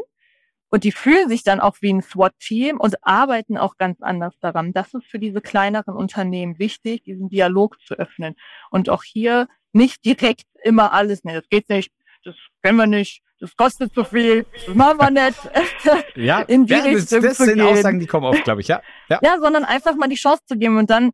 [0.69, 4.71] und die fühlen sich dann auch wie ein SWAT-Team und arbeiten auch ganz anders daran.
[4.73, 8.35] Das ist für diese kleineren Unternehmen wichtig, diesen Dialog zu öffnen
[8.69, 11.91] und auch hier nicht direkt immer alles, nee, das geht nicht,
[12.23, 15.39] das können wir nicht, das kostet zu viel, das machen wir nicht.
[16.15, 18.81] ja, in die ja, Richtung das, das sind Aussagen, die kommen oft, glaube ich, ja.
[19.09, 19.19] ja.
[19.21, 21.11] Ja, sondern einfach mal die Chance zu geben und dann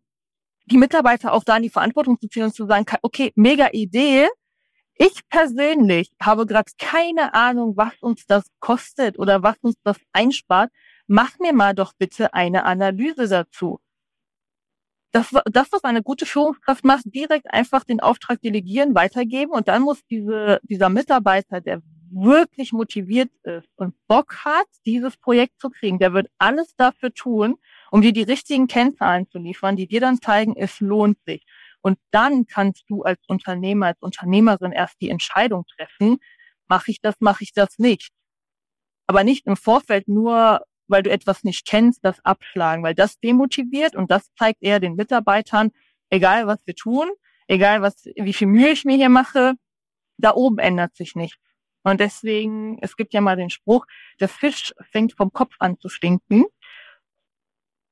[0.66, 4.28] die Mitarbeiter auch da in die Verantwortung zu ziehen und zu sagen, okay, mega Idee.
[4.98, 10.72] Ich persönlich habe gerade keine Ahnung, was uns das kostet oder was uns das einspart.
[11.08, 13.80] Mach mir mal doch bitte eine Analyse dazu.
[15.12, 19.82] Das, das, was eine gute Führungskraft macht, direkt einfach den Auftrag delegieren, weitergeben und dann
[19.82, 26.00] muss diese, dieser Mitarbeiter, der wirklich motiviert ist und Bock hat, dieses Projekt zu kriegen,
[26.00, 27.56] der wird alles dafür tun,
[27.96, 31.46] um dir die richtigen Kennzahlen zu liefern, die dir dann zeigen, es lohnt sich.
[31.80, 36.18] Und dann kannst du als Unternehmer, als Unternehmerin erst die Entscheidung treffen,
[36.68, 38.12] mache ich das, mache ich das nicht.
[39.08, 43.96] Aber nicht im Vorfeld nur, weil du etwas nicht kennst, das abschlagen, weil das demotiviert
[43.96, 45.72] und das zeigt eher den Mitarbeitern,
[46.10, 47.10] egal was wir tun,
[47.48, 49.54] egal was, wie viel Mühe ich mir hier mache,
[50.18, 51.40] da oben ändert sich nichts.
[51.84, 53.86] Und deswegen, es gibt ja mal den Spruch,
[54.20, 56.44] der Fisch fängt vom Kopf an zu stinken.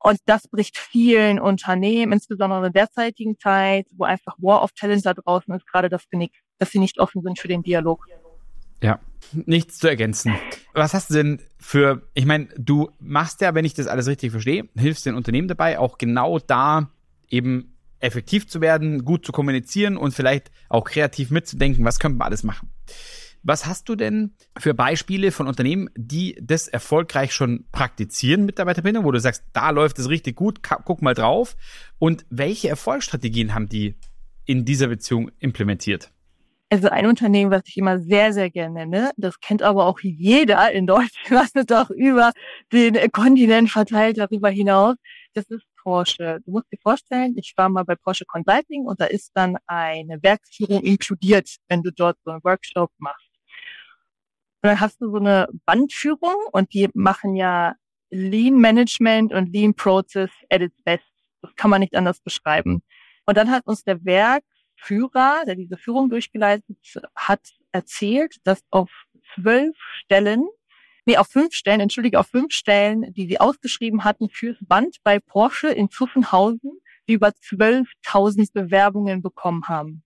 [0.04, 5.06] Und das bricht vielen Unternehmen, insbesondere in der derzeitigen Zeit, wo einfach War of Talent
[5.06, 8.06] da draußen ist, gerade das Genick, dass sie nicht offen sind für den Dialog.
[8.82, 9.00] Ja,
[9.32, 10.36] nichts zu ergänzen.
[10.74, 14.32] Was hast du denn für, ich meine, du machst ja, wenn ich das alles richtig
[14.32, 16.90] verstehe, hilfst den Unternehmen dabei, auch genau da
[17.30, 22.26] eben effektiv zu werden, gut zu kommunizieren und vielleicht auch kreativ mitzudenken, was können wir
[22.26, 22.70] alles machen.
[23.46, 29.12] Was hast du denn für Beispiele von Unternehmen, die das erfolgreich schon praktizieren, Mitarbeiterbindung, wo
[29.12, 31.58] du sagst, da läuft es richtig gut, guck mal drauf.
[32.00, 33.96] Und welche Erfolgsstrategien haben die
[34.46, 36.10] in dieser Beziehung implementiert?
[36.70, 40.72] Also ein Unternehmen, was ich immer sehr, sehr gerne nenne, das kennt aber auch jeder
[40.72, 42.32] in Deutschland, was ist auch über
[42.72, 44.96] den Kontinent verteilt darüber hinaus.
[45.34, 46.40] Das ist Porsche.
[46.46, 50.24] Du musst dir vorstellen, ich war mal bei Porsche Consulting und da ist dann eine
[50.24, 53.23] Werksführung inkludiert, wenn du dort so einen Workshop machst.
[54.64, 57.76] Und dann hast du so eine Bandführung und die machen ja
[58.12, 61.04] Lean Management und Lean Process at its best.
[61.42, 62.82] Das kann man nicht anders beschreiben.
[63.26, 66.78] Und dann hat uns der Werkführer, der diese Führung durchgeleitet
[67.14, 67.42] hat,
[67.74, 68.90] erzählt, dass auf
[69.36, 70.48] zwölf Stellen,
[71.06, 75.20] nee, auf fünf Stellen, entschuldige, auf fünf Stellen, die sie ausgeschrieben hatten fürs Band bei
[75.20, 80.04] Porsche in Zuffenhausen, die über 12.000 Bewerbungen bekommen haben.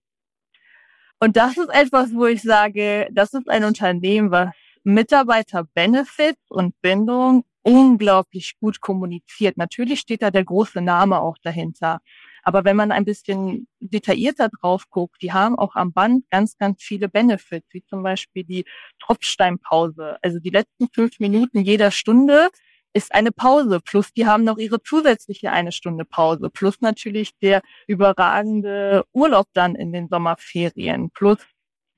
[1.20, 4.50] Und das ist etwas, wo ich sage, das ist ein Unternehmen, was
[4.84, 9.58] Mitarbeiter-Benefits und Bindung unglaublich gut kommuniziert.
[9.58, 12.00] Natürlich steht da der große Name auch dahinter.
[12.44, 16.82] Aber wenn man ein bisschen detaillierter drauf guckt, die haben auch am Band ganz, ganz
[16.82, 18.64] viele Benefits, wie zum Beispiel die
[19.00, 20.18] Tropfsteinpause.
[20.22, 22.48] Also die letzten fünf Minuten jeder Stunde
[22.94, 23.80] ist eine Pause.
[23.80, 26.50] Plus die haben noch ihre zusätzliche eine Stunde Pause.
[26.50, 31.12] Plus natürlich der überragende Urlaub dann in den Sommerferien.
[31.12, 31.40] Plus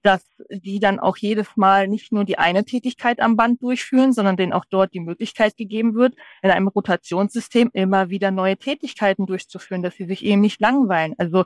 [0.01, 4.37] dass die dann auch jedes Mal nicht nur die eine Tätigkeit am Band durchführen, sondern
[4.37, 9.83] denen auch dort die Möglichkeit gegeben wird, in einem Rotationssystem immer wieder neue Tätigkeiten durchzuführen,
[9.83, 11.15] dass sie sich eben nicht langweilen.
[11.17, 11.45] Also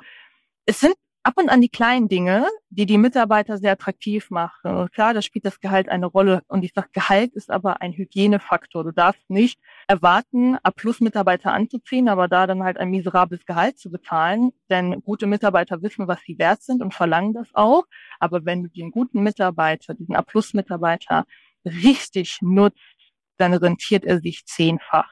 [0.65, 4.75] es sind ab und an die kleinen Dinge, die die Mitarbeiter sehr attraktiv machen.
[4.75, 6.43] Und klar, da spielt das Gehalt eine Rolle.
[6.47, 8.83] Und ich sage, Gehalt ist aber ein Hygienefaktor.
[8.83, 14.51] Du darfst nicht erwarten, A-Plus-Mitarbeiter anzuziehen, aber da dann halt ein miserables Gehalt zu bezahlen.
[14.69, 17.85] Denn gute Mitarbeiter wissen, was sie wert sind und verlangen das auch.
[18.19, 21.25] Aber wenn du den guten Mitarbeiter, diesen A-Plus-Mitarbeiter
[21.65, 22.79] richtig nutzt,
[23.37, 25.09] dann rentiert er sich zehnfach.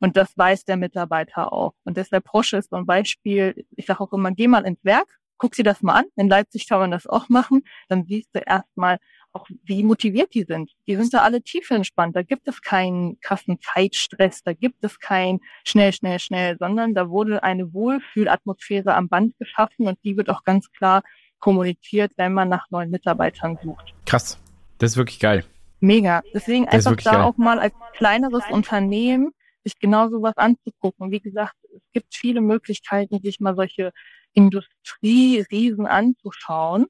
[0.00, 1.74] Und das weiß der Mitarbeiter auch.
[1.84, 3.66] Und deshalb Porsche ist so ein Beispiel.
[3.76, 5.08] Ich sage auch immer, geh mal ins Werk,
[5.44, 6.06] guck dir das mal an.
[6.16, 7.64] In Leipzig kann man das auch machen.
[7.90, 8.96] Dann siehst du erstmal
[9.34, 10.70] auch, wie motiviert die sind.
[10.86, 12.16] Die sind da alle tief entspannt.
[12.16, 14.42] Da gibt es keinen krassen Zeitstress.
[14.42, 19.86] Da gibt es kein schnell, schnell, schnell, sondern da wurde eine Wohlfühlatmosphäre am Band geschaffen
[19.86, 21.02] und die wird auch ganz klar
[21.40, 23.92] kommuniziert, wenn man nach neuen Mitarbeitern sucht.
[24.06, 24.38] Krass.
[24.78, 25.44] Das ist wirklich geil.
[25.80, 26.22] Mega.
[26.32, 27.20] Deswegen einfach da geil.
[27.20, 29.32] auch mal als kleineres Unternehmen
[29.62, 31.10] sich genau sowas anzugucken.
[31.10, 33.92] Wie gesagt, es gibt viele Möglichkeiten, sich mal solche
[34.34, 36.86] Industrieriesen anzuschauen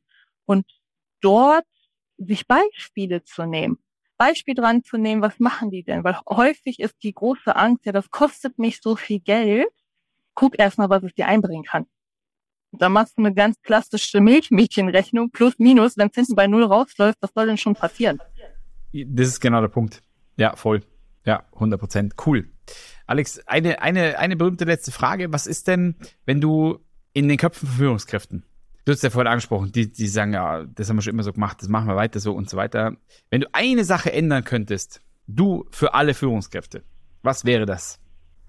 [0.47, 0.67] und
[1.21, 1.67] dort
[2.19, 3.79] sich Beispiele zu nehmen.
[4.17, 6.05] Beispiel dran zu nehmen, was machen die denn?
[6.05, 9.69] Weil häufig ist die große Angst, ja, das kostet mich so viel Geld.
[10.35, 11.87] Guck erstmal, was es dir einbringen kann.
[12.73, 17.19] Da machst du eine ganz klassische Milchmädchenrechnung, plus minus, wenn es hinten bei null rausläuft,
[17.21, 18.21] was soll denn schon passieren?
[18.93, 20.03] Das ist genau der Punkt.
[20.37, 20.83] Ja, voll.
[21.25, 22.15] Ja, 100 Prozent.
[22.25, 22.51] Cool.
[23.07, 25.33] Alex, eine, eine, eine berühmte letzte Frage.
[25.33, 26.85] Was ist denn, wenn du
[27.15, 28.45] in den Köpfen von Führungskräften,
[28.85, 31.33] du hast ja vorhin angesprochen, die, die sagen, ja, das haben wir schon immer so
[31.33, 32.97] gemacht, das machen wir weiter so und so weiter.
[33.31, 36.85] Wenn du eine Sache ändern könntest, du für alle Führungskräfte,
[37.23, 37.99] was wäre das?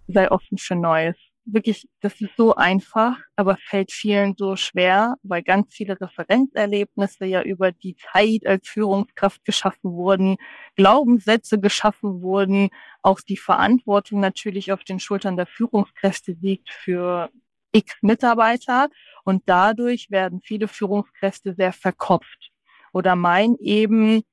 [0.08, 5.44] Sei offen für Neues wirklich, das ist so einfach, aber fällt vielen so schwer, weil
[5.44, 10.38] ganz viele Referenzerlebnisse ja über die Zeit als Führungskraft geschaffen wurden,
[10.76, 12.70] Glaubenssätze geschaffen wurden,
[13.02, 17.30] auch die Verantwortung natürlich auf den Schultern der Führungskräfte liegt für
[17.76, 18.90] x Mitarbeiter
[19.24, 22.52] und dadurch werden viele Führungskräfte sehr verkopft
[22.94, 24.24] oder meinen eben,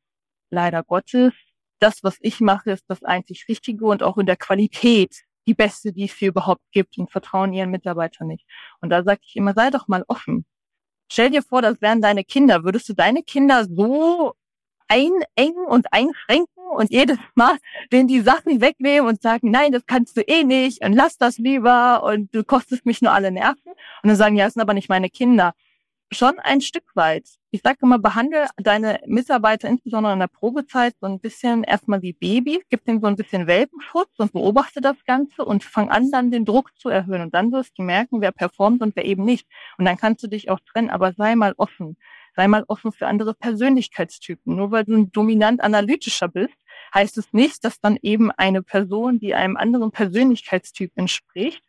[0.51, 1.33] leider Gottes,
[1.81, 5.93] das, was ich mache, ist das einzig Richtige und auch in der Qualität die beste,
[5.93, 8.47] die es hier überhaupt gibt und vertrauen ihren Mitarbeitern nicht.
[8.81, 10.47] Und da sage ich immer, sei doch mal offen.
[11.11, 12.63] Stell dir vor, das wären deine Kinder.
[12.63, 14.35] Würdest du deine Kinder so
[14.87, 17.57] einengen und einschränken und jedes Mal
[17.93, 21.39] denen die Sachen wegnehmen und sagen, nein, das kannst du eh nicht und lass das
[21.39, 23.73] lieber und du kostest mich nur alle Nerven.
[24.03, 25.55] Und dann sagen, ja, das sind aber nicht meine Kinder
[26.15, 27.29] schon ein Stück weit.
[27.51, 32.13] Ich sage immer, behandle deine Mitarbeiter insbesondere in der Probezeit so ein bisschen erstmal wie
[32.13, 36.31] Babys, gib denen so ein bisschen Welpenschutz und beobachte das Ganze und fang an, dann
[36.31, 37.23] den Druck zu erhöhen.
[37.23, 39.47] Und dann wirst du merken, wer performt und wer eben nicht.
[39.79, 41.97] Und dann kannst du dich auch trennen, aber sei mal offen.
[42.35, 44.57] Sei mal offen für andere Persönlichkeitstypen.
[44.57, 46.55] Nur weil du ein dominant analytischer bist,
[46.95, 51.63] heißt es nicht, dass dann eben eine Person, die einem anderen Persönlichkeitstyp entspricht,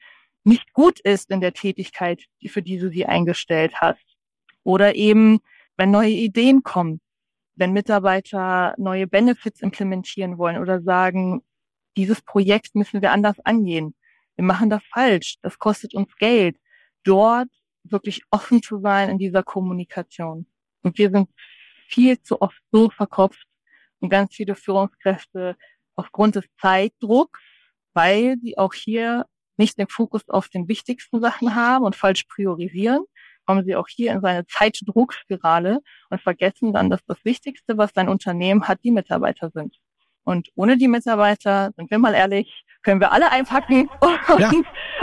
[0.43, 4.03] nicht gut ist in der Tätigkeit, für die du sie eingestellt hast.
[4.63, 5.39] Oder eben,
[5.77, 6.99] wenn neue Ideen kommen,
[7.55, 11.43] wenn Mitarbeiter neue Benefits implementieren wollen oder sagen,
[11.95, 13.95] dieses Projekt müssen wir anders angehen.
[14.35, 15.35] Wir machen das falsch.
[15.41, 16.57] Das kostet uns Geld.
[17.03, 17.49] Dort
[17.83, 20.47] wirklich offen zu sein in dieser Kommunikation.
[20.81, 21.29] Und wir sind
[21.87, 23.47] viel zu oft so verkopft
[24.03, 25.55] und ganz viele Führungskräfte
[25.95, 27.39] aufgrund des Zeitdrucks,
[27.93, 29.25] weil sie auch hier
[29.55, 33.05] nicht den Fokus auf den wichtigsten Sachen haben und falsch priorisieren,
[33.45, 35.79] kommen sie auch hier in seine Zeitdruckspirale
[36.09, 39.77] und vergessen dann, dass das Wichtigste, was dein Unternehmen hat, die Mitarbeiter sind.
[40.25, 44.51] Und ohne die Mitarbeiter, sind wir mal ehrlich, können wir alle einpacken und ja,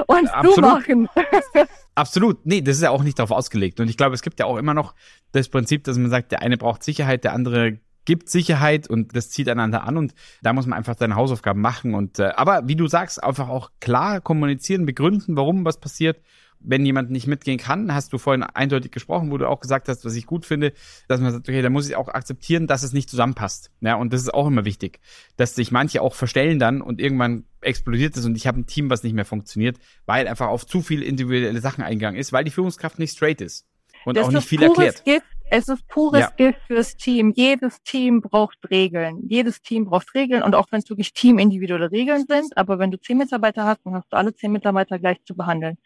[0.07, 1.09] uns zumachen.
[1.95, 2.45] Absolut.
[2.45, 3.81] Nee, das ist ja auch nicht darauf ausgelegt.
[3.81, 4.95] Und ich glaube, es gibt ja auch immer noch
[5.33, 7.81] das Prinzip, dass man sagt, der eine braucht Sicherheit, der andere
[8.11, 11.95] gibt Sicherheit und das zieht einander an und da muss man einfach seine Hausaufgaben machen
[11.95, 16.21] und äh, aber wie du sagst, einfach auch klar kommunizieren, begründen, warum was passiert
[16.63, 20.05] wenn jemand nicht mitgehen kann, hast du vorhin eindeutig gesprochen, wo du auch gesagt hast,
[20.05, 20.75] was ich gut finde,
[21.09, 23.71] dass man sagt, okay, da muss ich auch akzeptieren, dass es nicht zusammenpasst.
[23.81, 25.01] Ja, und das ist auch immer wichtig,
[25.39, 28.91] dass sich manche auch verstellen dann und irgendwann explodiert es und ich habe ein Team,
[28.91, 32.51] was nicht mehr funktioniert, weil einfach auf zu viel individuelle Sachen eingegangen ist, weil die
[32.51, 33.67] Führungskraft nicht straight ist
[34.05, 35.03] und das auch nicht viel erklärt.
[35.05, 35.25] Gift.
[35.53, 36.31] Es ist pures ja.
[36.37, 37.33] Gift fürs Team.
[37.35, 39.19] Jedes Team braucht Regeln.
[39.29, 43.01] Jedes Team braucht Regeln und auch wenn es wirklich teamindividuelle Regeln sind, aber wenn du
[43.01, 45.77] zehn Mitarbeiter hast, dann hast du alle zehn Mitarbeiter gleich zu behandeln.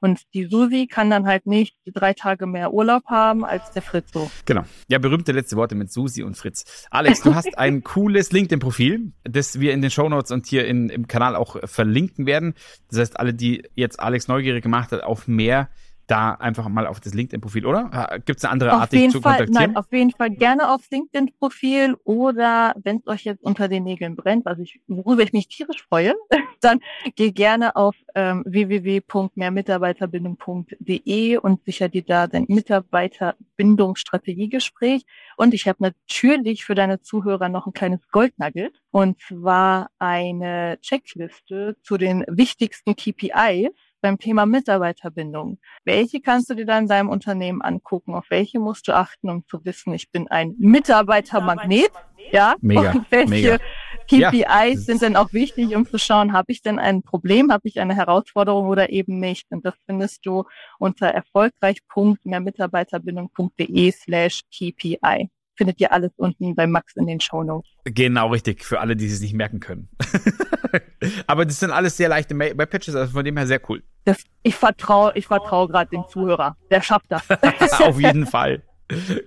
[0.00, 4.12] Und die Susi kann dann halt nicht drei Tage mehr Urlaub haben als der Fritz
[4.12, 4.28] so.
[4.44, 4.64] Genau.
[4.88, 6.88] Ja, berühmte letzte Worte mit Susi und Fritz.
[6.90, 11.06] Alex, du hast ein cooles LinkedIn-Profil, das wir in den Shownotes und hier in, im
[11.06, 12.54] Kanal auch verlinken werden.
[12.90, 15.68] Das heißt, alle, die jetzt Alex neugierig gemacht hat auf mehr,
[16.12, 18.20] da einfach mal auf das LinkedIn-Profil, oder?
[18.26, 19.72] Gibt es eine andere Art, dich zu Fall, kontaktieren?
[19.72, 24.14] Nein, auf jeden Fall gerne aufs LinkedIn-Profil oder wenn es euch jetzt unter den Nägeln
[24.14, 26.12] brennt, was ich, worüber ich mich tierisch freue,
[26.60, 26.80] dann
[27.16, 35.06] geh gerne auf ähm, www.mehrmitarbeiterbindung.de und sicher dir da dein Mitarbeiterbindungsstrategiegespräch.
[35.38, 41.78] Und ich habe natürlich für deine Zuhörer noch ein kleines Goldnugget und zwar eine Checkliste
[41.82, 45.58] zu den wichtigsten KPIs beim Thema Mitarbeiterbindung.
[45.84, 48.14] Welche kannst du dir dann in deinem Unternehmen angucken?
[48.14, 51.90] Auf welche musst du achten, um zu wissen, ich bin ein Mitarbeitermagnet?
[52.30, 53.58] Ja, mega, und welche mega.
[54.06, 54.76] KPIs Ja.
[54.76, 57.94] sind denn auch wichtig, um zu schauen, habe ich denn ein Problem, habe ich eine
[57.94, 59.46] Herausforderung oder eben nicht?
[59.50, 60.44] Und das findest du
[60.78, 65.30] unter erfolgreich.mehrmitarbeiterbindung.de slash KPI.
[65.56, 67.70] Findet ihr alles unten bei Max in den Shownotes.
[67.84, 68.64] Genau, richtig.
[68.64, 69.88] Für alle, die es nicht merken können.
[71.26, 73.82] Aber das sind alles sehr leichte Webpages, also von dem her sehr cool.
[74.04, 76.56] Das, ich vertraue, ich vertraue gerade dem Zuhörer.
[76.70, 77.22] Der schafft das.
[77.80, 78.62] Auf jeden Fall.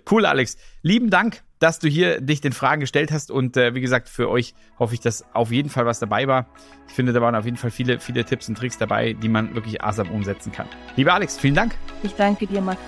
[0.10, 0.58] Cool, Alex.
[0.82, 3.32] Lieben Dank, dass du hier dich den Fragen gestellt hast.
[3.32, 6.48] Und äh, wie gesagt, für euch hoffe ich, dass auf jeden Fall was dabei war.
[6.88, 9.56] Ich finde, da waren auf jeden Fall viele, viele Tipps und Tricks dabei, die man
[9.56, 10.68] wirklich asam umsetzen kann.
[10.96, 11.76] Lieber Alex, vielen Dank.
[12.04, 12.80] Ich danke dir, Max.